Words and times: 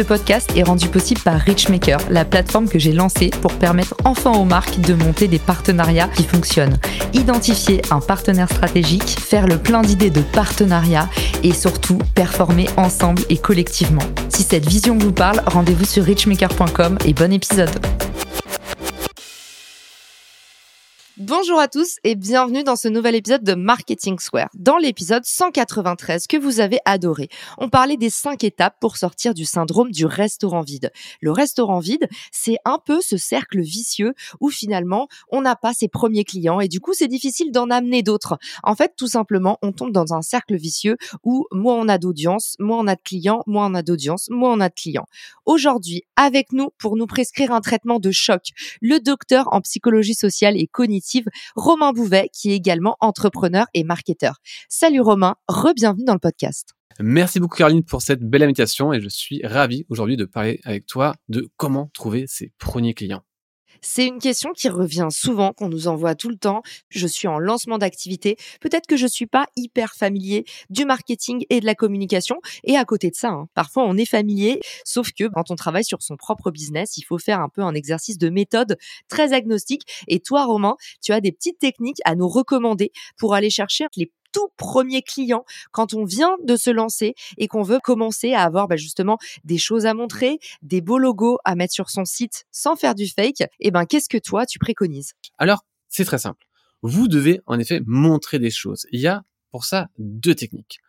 Ce 0.00 0.04
podcast 0.06 0.50
est 0.56 0.62
rendu 0.62 0.88
possible 0.88 1.20
par 1.20 1.38
Richmaker, 1.38 1.98
la 2.08 2.24
plateforme 2.24 2.70
que 2.70 2.78
j'ai 2.78 2.92
lancée 2.92 3.28
pour 3.42 3.52
permettre 3.52 3.94
enfin 4.04 4.32
aux 4.32 4.46
marques 4.46 4.80
de 4.80 4.94
monter 4.94 5.28
des 5.28 5.38
partenariats 5.38 6.08
qui 6.08 6.22
fonctionnent. 6.22 6.78
Identifier 7.12 7.82
un 7.90 8.00
partenaire 8.00 8.48
stratégique, 8.48 9.20
faire 9.20 9.46
le 9.46 9.58
plein 9.58 9.82
d'idées 9.82 10.08
de 10.08 10.22
partenariat 10.22 11.10
et 11.42 11.52
surtout 11.52 11.98
performer 12.14 12.66
ensemble 12.78 13.24
et 13.28 13.36
collectivement. 13.36 14.00
Si 14.30 14.42
cette 14.42 14.66
vision 14.66 14.96
vous 14.96 15.12
parle, 15.12 15.42
rendez-vous 15.44 15.84
sur 15.84 16.02
richmaker.com 16.02 16.96
et 17.04 17.12
bon 17.12 17.30
épisode. 17.30 17.68
Bonjour 21.22 21.60
à 21.60 21.68
tous 21.68 21.96
et 22.02 22.14
bienvenue 22.14 22.64
dans 22.64 22.76
ce 22.76 22.88
nouvel 22.88 23.14
épisode 23.14 23.44
de 23.44 23.52
Marketing 23.52 24.18
Square. 24.18 24.48
Dans 24.54 24.78
l'épisode 24.78 25.26
193 25.26 26.26
que 26.26 26.38
vous 26.38 26.60
avez 26.60 26.78
adoré, 26.86 27.28
on 27.58 27.68
parlait 27.68 27.98
des 27.98 28.08
cinq 28.08 28.42
étapes 28.42 28.76
pour 28.80 28.96
sortir 28.96 29.34
du 29.34 29.44
syndrome 29.44 29.90
du 29.90 30.06
restaurant 30.06 30.62
vide. 30.62 30.90
Le 31.20 31.30
restaurant 31.30 31.78
vide, 31.78 32.08
c'est 32.32 32.56
un 32.64 32.78
peu 32.82 33.02
ce 33.02 33.18
cercle 33.18 33.60
vicieux 33.60 34.14
où 34.40 34.48
finalement 34.48 35.08
on 35.28 35.42
n'a 35.42 35.56
pas 35.56 35.74
ses 35.74 35.88
premiers 35.88 36.24
clients 36.24 36.58
et 36.58 36.68
du 36.68 36.80
coup 36.80 36.94
c'est 36.94 37.06
difficile 37.06 37.52
d'en 37.52 37.68
amener 37.68 38.02
d'autres. 38.02 38.38
En 38.62 38.74
fait, 38.74 38.94
tout 38.96 39.08
simplement, 39.08 39.58
on 39.60 39.72
tombe 39.72 39.92
dans 39.92 40.14
un 40.14 40.22
cercle 40.22 40.56
vicieux 40.56 40.96
où 41.22 41.44
moins 41.52 41.74
on 41.74 41.88
a 41.88 41.98
d'audience, 41.98 42.56
moins 42.60 42.78
on 42.78 42.86
a 42.86 42.94
de 42.94 43.02
clients, 43.04 43.42
moins 43.46 43.70
on 43.70 43.74
a 43.74 43.82
d'audience, 43.82 44.28
moins 44.30 44.54
on 44.54 44.60
a 44.60 44.70
de 44.70 44.74
clients. 44.74 45.06
Aujourd'hui, 45.44 46.04
avec 46.16 46.52
nous 46.52 46.70
pour 46.78 46.96
nous 46.96 47.06
prescrire 47.06 47.52
un 47.52 47.60
traitement 47.60 47.98
de 47.98 48.10
choc, 48.10 48.52
le 48.80 49.00
docteur 49.00 49.52
en 49.52 49.60
psychologie 49.60 50.14
sociale 50.14 50.56
et 50.56 50.66
cognitive 50.66 51.09
Romain 51.56 51.92
Bouvet, 51.92 52.28
qui 52.32 52.50
est 52.50 52.56
également 52.56 52.96
entrepreneur 53.00 53.66
et 53.74 53.84
marketeur. 53.84 54.36
Salut 54.68 55.00
Romain, 55.00 55.36
re-bienvenue 55.48 56.04
dans 56.04 56.14
le 56.14 56.18
podcast. 56.18 56.70
Merci 56.98 57.40
beaucoup 57.40 57.56
Caroline 57.56 57.82
pour 57.82 58.02
cette 58.02 58.22
belle 58.22 58.42
invitation 58.42 58.92
et 58.92 59.00
je 59.00 59.08
suis 59.08 59.40
ravi 59.44 59.86
aujourd'hui 59.88 60.16
de 60.16 60.24
parler 60.24 60.60
avec 60.64 60.86
toi 60.86 61.14
de 61.28 61.48
comment 61.56 61.90
trouver 61.94 62.26
ses 62.26 62.52
premiers 62.58 62.94
clients. 62.94 63.22
C'est 63.82 64.06
une 64.06 64.18
question 64.18 64.52
qui 64.52 64.68
revient 64.68 65.08
souvent, 65.10 65.52
qu'on 65.52 65.68
nous 65.68 65.88
envoie 65.88 66.14
tout 66.14 66.28
le 66.28 66.36
temps. 66.36 66.62
Je 66.88 67.06
suis 67.06 67.28
en 67.28 67.38
lancement 67.38 67.78
d'activité. 67.78 68.36
Peut-être 68.60 68.86
que 68.86 68.96
je 68.96 69.06
suis 69.06 69.26
pas 69.26 69.46
hyper 69.56 69.94
familier 69.94 70.44
du 70.68 70.84
marketing 70.84 71.44
et 71.48 71.60
de 71.60 71.66
la 71.66 71.74
communication. 71.74 72.36
Et 72.64 72.76
à 72.76 72.84
côté 72.84 73.10
de 73.10 73.14
ça, 73.14 73.28
hein, 73.28 73.48
parfois 73.54 73.84
on 73.84 73.96
est 73.96 74.06
familier, 74.06 74.60
sauf 74.84 75.12
que 75.12 75.24
quand 75.28 75.50
on 75.50 75.56
travaille 75.56 75.84
sur 75.84 76.02
son 76.02 76.16
propre 76.16 76.50
business, 76.50 76.96
il 76.98 77.02
faut 77.02 77.18
faire 77.18 77.40
un 77.40 77.48
peu 77.48 77.62
un 77.62 77.74
exercice 77.74 78.18
de 78.18 78.28
méthode 78.28 78.76
très 79.08 79.32
agnostique. 79.32 79.82
Et 80.08 80.20
toi, 80.20 80.44
Romain, 80.44 80.76
tu 81.02 81.12
as 81.12 81.20
des 81.20 81.32
petites 81.32 81.58
techniques 81.58 82.00
à 82.04 82.14
nous 82.14 82.28
recommander 82.28 82.92
pour 83.16 83.34
aller 83.34 83.50
chercher 83.50 83.86
les 83.96 84.12
tout 84.32 84.48
premier 84.56 85.02
client 85.02 85.44
quand 85.72 85.94
on 85.94 86.04
vient 86.04 86.36
de 86.44 86.56
se 86.56 86.70
lancer 86.70 87.14
et 87.38 87.48
qu'on 87.48 87.62
veut 87.62 87.80
commencer 87.80 88.32
à 88.32 88.42
avoir 88.42 88.68
bah, 88.68 88.76
justement 88.76 89.18
des 89.44 89.58
choses 89.58 89.86
à 89.86 89.94
montrer, 89.94 90.38
des 90.62 90.80
beaux 90.80 90.98
logos 90.98 91.38
à 91.44 91.54
mettre 91.54 91.74
sur 91.74 91.90
son 91.90 92.04
site 92.04 92.46
sans 92.50 92.76
faire 92.76 92.94
du 92.94 93.08
fake, 93.08 93.40
et 93.40 93.48
eh 93.60 93.70
ben 93.70 93.86
qu'est-ce 93.86 94.08
que 94.08 94.18
toi 94.18 94.46
tu 94.46 94.58
préconises? 94.58 95.14
Alors, 95.38 95.64
c'est 95.88 96.04
très 96.04 96.18
simple. 96.18 96.44
Vous 96.82 97.08
devez 97.08 97.40
en 97.46 97.58
effet 97.58 97.82
montrer 97.86 98.38
des 98.38 98.50
choses. 98.50 98.86
Il 98.92 99.00
y 99.00 99.06
a 99.06 99.22
pour 99.50 99.64
ça 99.64 99.88
deux 99.98 100.34
techniques. 100.34 100.80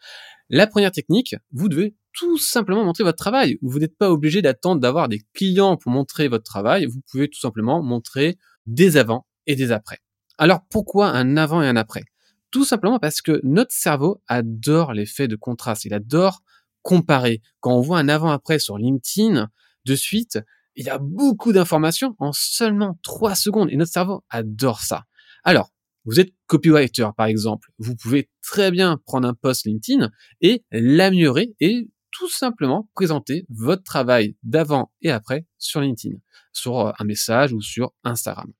La 0.49 0.67
première 0.67 0.91
technique, 0.91 1.35
vous 1.51 1.69
devez 1.69 1.95
tout 2.13 2.37
simplement 2.37 2.83
montrer 2.83 3.03
votre 3.03 3.17
travail. 3.17 3.57
Vous 3.61 3.79
n'êtes 3.79 3.97
pas 3.97 4.11
obligé 4.11 4.41
d'attendre 4.41 4.81
d'avoir 4.81 5.09
des 5.09 5.21
clients 5.33 5.77
pour 5.77 5.91
montrer 5.91 6.27
votre 6.27 6.43
travail. 6.43 6.85
Vous 6.85 7.01
pouvez 7.09 7.29
tout 7.29 7.39
simplement 7.39 7.81
montrer 7.81 8.37
des 8.65 8.97
avant 8.97 9.25
et 9.47 9.55
des 9.55 9.71
après. 9.71 9.99
Alors 10.37 10.61
pourquoi 10.69 11.07
un 11.07 11.37
avant 11.37 11.61
et 11.61 11.67
un 11.67 11.75
après? 11.75 12.03
Tout 12.51 12.65
simplement 12.65 12.99
parce 12.99 13.21
que 13.21 13.39
notre 13.43 13.73
cerveau 13.73 14.21
adore 14.27 14.93
l'effet 14.93 15.27
de 15.27 15.35
contraste. 15.35 15.85
Il 15.85 15.93
adore 15.93 16.41
comparer. 16.81 17.41
Quand 17.59 17.73
on 17.75 17.81
voit 17.81 17.99
un 17.99 18.09
avant-après 18.09 18.59
sur 18.59 18.77
LinkedIn, 18.77 19.49
de 19.85 19.95
suite, 19.95 20.39
il 20.75 20.85
y 20.85 20.89
a 20.89 20.99
beaucoup 20.99 21.53
d'informations 21.53 22.15
en 22.19 22.31
seulement 22.33 22.99
trois 23.03 23.35
secondes. 23.35 23.69
Et 23.71 23.75
notre 23.75 23.91
cerveau 23.91 24.23
adore 24.29 24.81
ça. 24.81 25.05
Alors, 25.43 25.71
vous 26.05 26.19
êtes 26.19 26.33
copywriter, 26.47 27.09
par 27.15 27.27
exemple. 27.27 27.69
Vous 27.77 27.95
pouvez 27.95 28.29
très 28.41 28.71
bien 28.71 28.99
prendre 29.05 29.27
un 29.27 29.33
post 29.33 29.65
LinkedIn 29.65 30.09
et 30.41 30.63
l'améliorer 30.71 31.53
et 31.59 31.89
tout 32.11 32.29
simplement 32.29 32.89
présenter 32.93 33.45
votre 33.49 33.83
travail 33.83 34.35
d'avant 34.43 34.91
et 35.01 35.11
après 35.11 35.45
sur 35.57 35.81
LinkedIn, 35.81 36.17
sur 36.51 36.79
euh, 36.79 36.91
un 36.99 37.05
message 37.05 37.53
ou 37.53 37.61
sur 37.61 37.93
Instagram. 38.03 38.51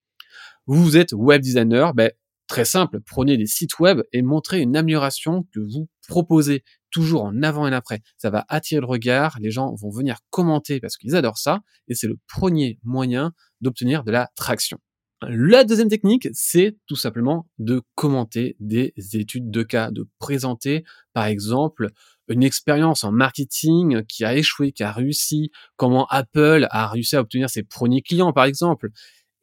Vous 0.68 0.96
êtes 0.96 1.12
web 1.14 1.42
designer, 1.42 1.94
ben, 1.94 2.12
Très 2.52 2.66
simple, 2.66 3.00
prenez 3.00 3.38
des 3.38 3.46
sites 3.46 3.80
web 3.80 4.02
et 4.12 4.22
montrez 4.22 4.60
une 4.60 4.76
amélioration 4.76 5.48
que 5.54 5.62
vous 5.62 5.88
proposez 6.10 6.66
toujours 6.90 7.24
en 7.24 7.44
avant 7.44 7.66
et 7.66 7.70
en 7.70 7.74
après. 7.74 8.02
Ça 8.18 8.30
va 8.30 8.46
attirer 8.50 8.82
le 8.82 8.88
regard, 8.88 9.38
les 9.40 9.52
gens 9.52 9.74
vont 9.74 9.90
venir 9.90 10.18
commenter 10.32 10.82
parce 10.82 10.98
qu'ils 10.98 11.16
adorent 11.16 11.38
ça 11.38 11.62
et 11.88 11.96
c'est 11.96 12.08
le 12.08 12.18
premier 12.28 12.78
moyen 12.84 13.32
d'obtenir 13.62 14.04
de 14.04 14.12
la 14.12 14.30
traction. 14.36 14.80
La 15.22 15.64
deuxième 15.64 15.88
technique, 15.88 16.28
c'est 16.34 16.76
tout 16.88 16.98
simplement 16.98 17.48
de 17.58 17.84
commenter 17.96 18.58
des 18.60 18.94
études 19.14 19.50
de 19.50 19.64
cas, 19.64 19.90
de 19.90 20.10
présenter 20.20 20.84
par 21.14 21.28
exemple 21.28 21.92
une 22.28 22.44
expérience 22.44 23.06
en 23.06 23.14
marketing 23.14 24.04
qui 24.08 24.26
a 24.26 24.36
échoué, 24.36 24.74
qui 24.74 24.84
a 24.84 24.92
réussi, 24.92 25.52
comment 25.78 26.06
Apple 26.08 26.68
a 26.70 26.88
réussi 26.88 27.16
à 27.16 27.22
obtenir 27.22 27.50
ses 27.50 27.64
premiers 27.64 28.02
clients 28.02 28.34
par 28.34 28.44
exemple 28.44 28.90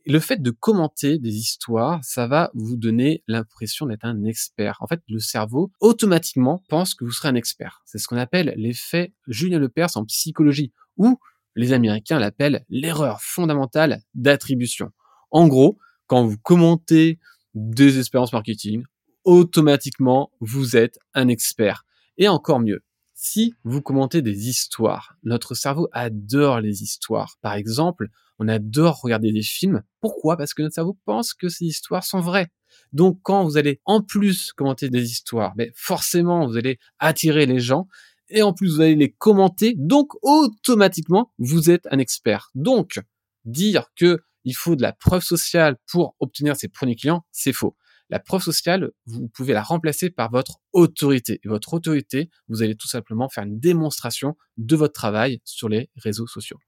le 0.07 0.21
fait 0.21 0.41
de 0.41 0.51
commenter 0.51 1.19
des 1.19 1.37
histoires, 1.37 2.03
ça 2.03 2.27
va 2.27 2.51
vous 2.55 2.77
donner 2.77 3.23
l'impression 3.27 3.87
d'être 3.87 4.05
un 4.05 4.25
expert. 4.25 4.77
En 4.81 4.87
fait, 4.87 5.03
le 5.09 5.19
cerveau 5.19 5.71
automatiquement 5.81 6.63
pense 6.69 6.95
que 6.95 7.05
vous 7.05 7.11
serez 7.11 7.29
un 7.29 7.35
expert. 7.35 7.83
C'est 7.85 7.99
ce 7.99 8.09
qu'on 8.09 8.17
appelle 8.17 8.55
l'effet 8.57 9.13
Julien 9.27 9.59
Lepers 9.59 9.97
en 9.97 10.05
psychologie, 10.05 10.73
ou 10.97 11.19
les 11.57 11.73
Américains 11.73 12.19
l'appellent 12.19 12.65
l'erreur 12.69 13.21
fondamentale 13.21 14.03
d'attribution. 14.15 14.93
En 15.31 15.49
gros, 15.49 15.79
quand 16.07 16.25
vous 16.25 16.39
commentez 16.39 17.19
des 17.55 17.99
expériences 17.99 18.33
marketing, 18.33 18.85
automatiquement, 19.25 20.31
vous 20.41 20.77
êtes 20.77 20.99
un 21.15 21.29
expert. 21.29 21.85
Et 22.17 22.29
encore 22.29 22.61
mieux, 22.61 22.83
si 23.15 23.55
vous 23.65 23.83
commentez 23.83 24.23
des 24.23 24.49
histoires, 24.49 25.17
notre 25.25 25.55
cerveau 25.55 25.89
adore 25.93 26.61
les 26.61 26.83
histoires. 26.83 27.37
Par 27.43 27.55
exemple, 27.55 28.09
on 28.39 28.49
adore 28.49 29.01
regarder 29.01 29.33
des 29.33 29.43
films. 29.43 29.83
Pourquoi? 30.01 30.37
Parce 30.37 30.55
que 30.55 30.63
notre 30.63 30.75
cerveau 30.75 30.97
pense 31.05 31.35
que 31.35 31.49
ces 31.49 31.65
histoires 31.65 32.05
sont 32.05 32.21
vraies. 32.21 32.49
Donc 32.93 33.19
quand 33.23 33.45
vous 33.45 33.57
allez 33.57 33.81
en 33.85 34.03
plus 34.03 34.53
commenter 34.53 34.89
des 34.91 35.11
histoires, 35.11 35.55
mais 35.57 35.67
ben, 35.67 35.73
forcément 35.75 36.47
vous 36.47 36.57
allez 36.57 36.79
attirer 36.99 37.47
les 37.47 37.61
gens 37.61 37.89
et 38.29 38.43
en 38.43 38.53
plus 38.53 38.75
vous 38.75 38.81
allez 38.81 38.95
les 38.95 39.13
commenter. 39.13 39.75
Donc 39.77 40.13
automatiquement 40.23 41.33
vous 41.39 41.71
êtes 41.71 41.87
un 41.91 41.99
expert. 41.99 42.51
Donc 42.55 43.01
dire 43.45 43.87
que 43.97 44.21
il 44.45 44.55
faut 44.55 44.77
de 44.77 44.83
la 44.83 44.93
preuve 44.93 45.23
sociale 45.23 45.77
pour 45.91 46.15
obtenir 46.21 46.57
ses 46.57 46.69
premiers 46.69 46.97
clients, 46.97 47.25
c'est 47.33 47.53
faux. 47.53 47.77
La 48.11 48.19
preuve 48.19 48.43
sociale, 48.43 48.91
vous 49.05 49.29
pouvez 49.29 49.53
la 49.53 49.63
remplacer 49.63 50.09
par 50.09 50.31
votre 50.31 50.61
autorité. 50.73 51.41
Et 51.45 51.49
votre 51.49 51.75
autorité, 51.75 52.31
vous 52.49 52.63
allez 52.63 52.75
tout 52.75 52.89
simplement 52.89 53.29
faire 53.29 53.45
une 53.45 53.61
démonstration 53.61 54.37
de 54.57 54.77
votre 54.77 54.95
travail 54.95 55.43
sur 55.45 55.69
les 55.69 55.91
réseaux 55.97 56.27
sociaux. 56.27 56.59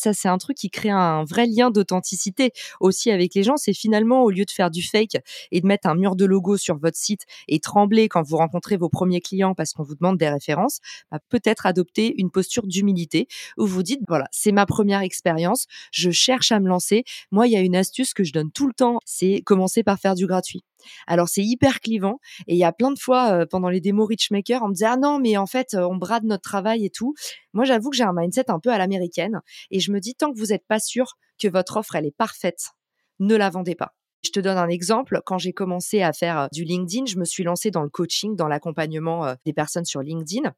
Ça, 0.00 0.12
c'est 0.12 0.28
un 0.28 0.38
truc 0.38 0.56
qui 0.56 0.70
crée 0.70 0.90
un 0.90 1.24
vrai 1.24 1.46
lien 1.46 1.70
d'authenticité 1.70 2.52
aussi 2.80 3.10
avec 3.10 3.34
les 3.34 3.42
gens. 3.42 3.56
C'est 3.56 3.72
finalement, 3.74 4.22
au 4.22 4.30
lieu 4.30 4.44
de 4.44 4.50
faire 4.50 4.70
du 4.70 4.82
fake 4.82 5.16
et 5.50 5.60
de 5.60 5.66
mettre 5.66 5.88
un 5.88 5.94
mur 5.94 6.16
de 6.16 6.24
logo 6.24 6.56
sur 6.56 6.78
votre 6.78 6.96
site 6.96 7.22
et 7.48 7.60
trembler 7.60 8.08
quand 8.08 8.22
vous 8.22 8.36
rencontrez 8.36 8.76
vos 8.76 8.88
premiers 8.88 9.20
clients 9.20 9.54
parce 9.54 9.72
qu'on 9.72 9.82
vous 9.82 9.94
demande 9.94 10.18
des 10.18 10.28
références, 10.28 10.80
bah, 11.10 11.18
peut-être 11.28 11.66
adopter 11.66 12.14
une 12.18 12.30
posture 12.30 12.66
d'humilité 12.66 13.26
où 13.58 13.66
vous 13.66 13.82
dites, 13.82 14.00
voilà, 14.08 14.26
c'est 14.30 14.52
ma 14.52 14.66
première 14.66 15.00
expérience, 15.00 15.66
je 15.92 16.10
cherche 16.10 16.52
à 16.52 16.60
me 16.60 16.68
lancer. 16.68 17.04
Moi, 17.30 17.46
il 17.48 17.52
y 17.52 17.56
a 17.56 17.60
une 17.60 17.76
astuce 17.76 18.14
que 18.14 18.24
je 18.24 18.32
donne 18.32 18.50
tout 18.50 18.66
le 18.66 18.74
temps, 18.74 18.98
c'est 19.04 19.42
commencer 19.44 19.82
par 19.82 19.98
faire 19.98 20.14
du 20.14 20.26
gratuit. 20.26 20.64
Alors 21.06 21.28
c'est 21.28 21.42
hyper 21.42 21.80
clivant 21.80 22.18
et 22.46 22.54
il 22.54 22.58
y 22.58 22.64
a 22.64 22.72
plein 22.72 22.90
de 22.90 22.98
fois 22.98 23.32
euh, 23.32 23.46
pendant 23.48 23.68
les 23.68 23.80
démos 23.80 24.08
Richmaker, 24.08 24.62
on 24.62 24.68
me 24.68 24.74
disait 24.74 24.86
ah 24.86 24.96
non 24.96 25.18
mais 25.18 25.36
en 25.36 25.46
fait 25.46 25.74
euh, 25.74 25.86
on 25.86 25.96
brade 25.96 26.24
notre 26.24 26.42
travail 26.42 26.84
et 26.84 26.90
tout. 26.90 27.14
Moi 27.52 27.64
j'avoue 27.64 27.90
que 27.90 27.96
j'ai 27.96 28.04
un 28.04 28.12
mindset 28.14 28.50
un 28.50 28.60
peu 28.60 28.70
à 28.70 28.78
l'américaine 28.78 29.40
et 29.70 29.80
je 29.80 29.92
me 29.92 30.00
dis 30.00 30.14
tant 30.14 30.32
que 30.32 30.38
vous 30.38 30.46
n'êtes 30.46 30.66
pas 30.66 30.80
sûr 30.80 31.14
que 31.38 31.48
votre 31.48 31.76
offre 31.76 31.96
elle 31.96 32.06
est 32.06 32.16
parfaite, 32.16 32.70
ne 33.18 33.34
la 33.36 33.50
vendez 33.50 33.74
pas. 33.74 33.94
Je 34.24 34.30
te 34.30 34.40
donne 34.40 34.56
un 34.56 34.68
exemple. 34.68 35.20
Quand 35.26 35.36
j'ai 35.36 35.52
commencé 35.52 36.00
à 36.00 36.12
faire 36.12 36.38
euh, 36.38 36.46
du 36.52 36.64
LinkedIn, 36.64 37.06
je 37.06 37.18
me 37.18 37.24
suis 37.24 37.44
lancée 37.44 37.70
dans 37.70 37.82
le 37.82 37.90
coaching, 37.90 38.36
dans 38.36 38.48
l'accompagnement 38.48 39.34
des 39.44 39.52
personnes 39.52 39.84
sur 39.84 40.00
LinkedIn. 40.00 40.54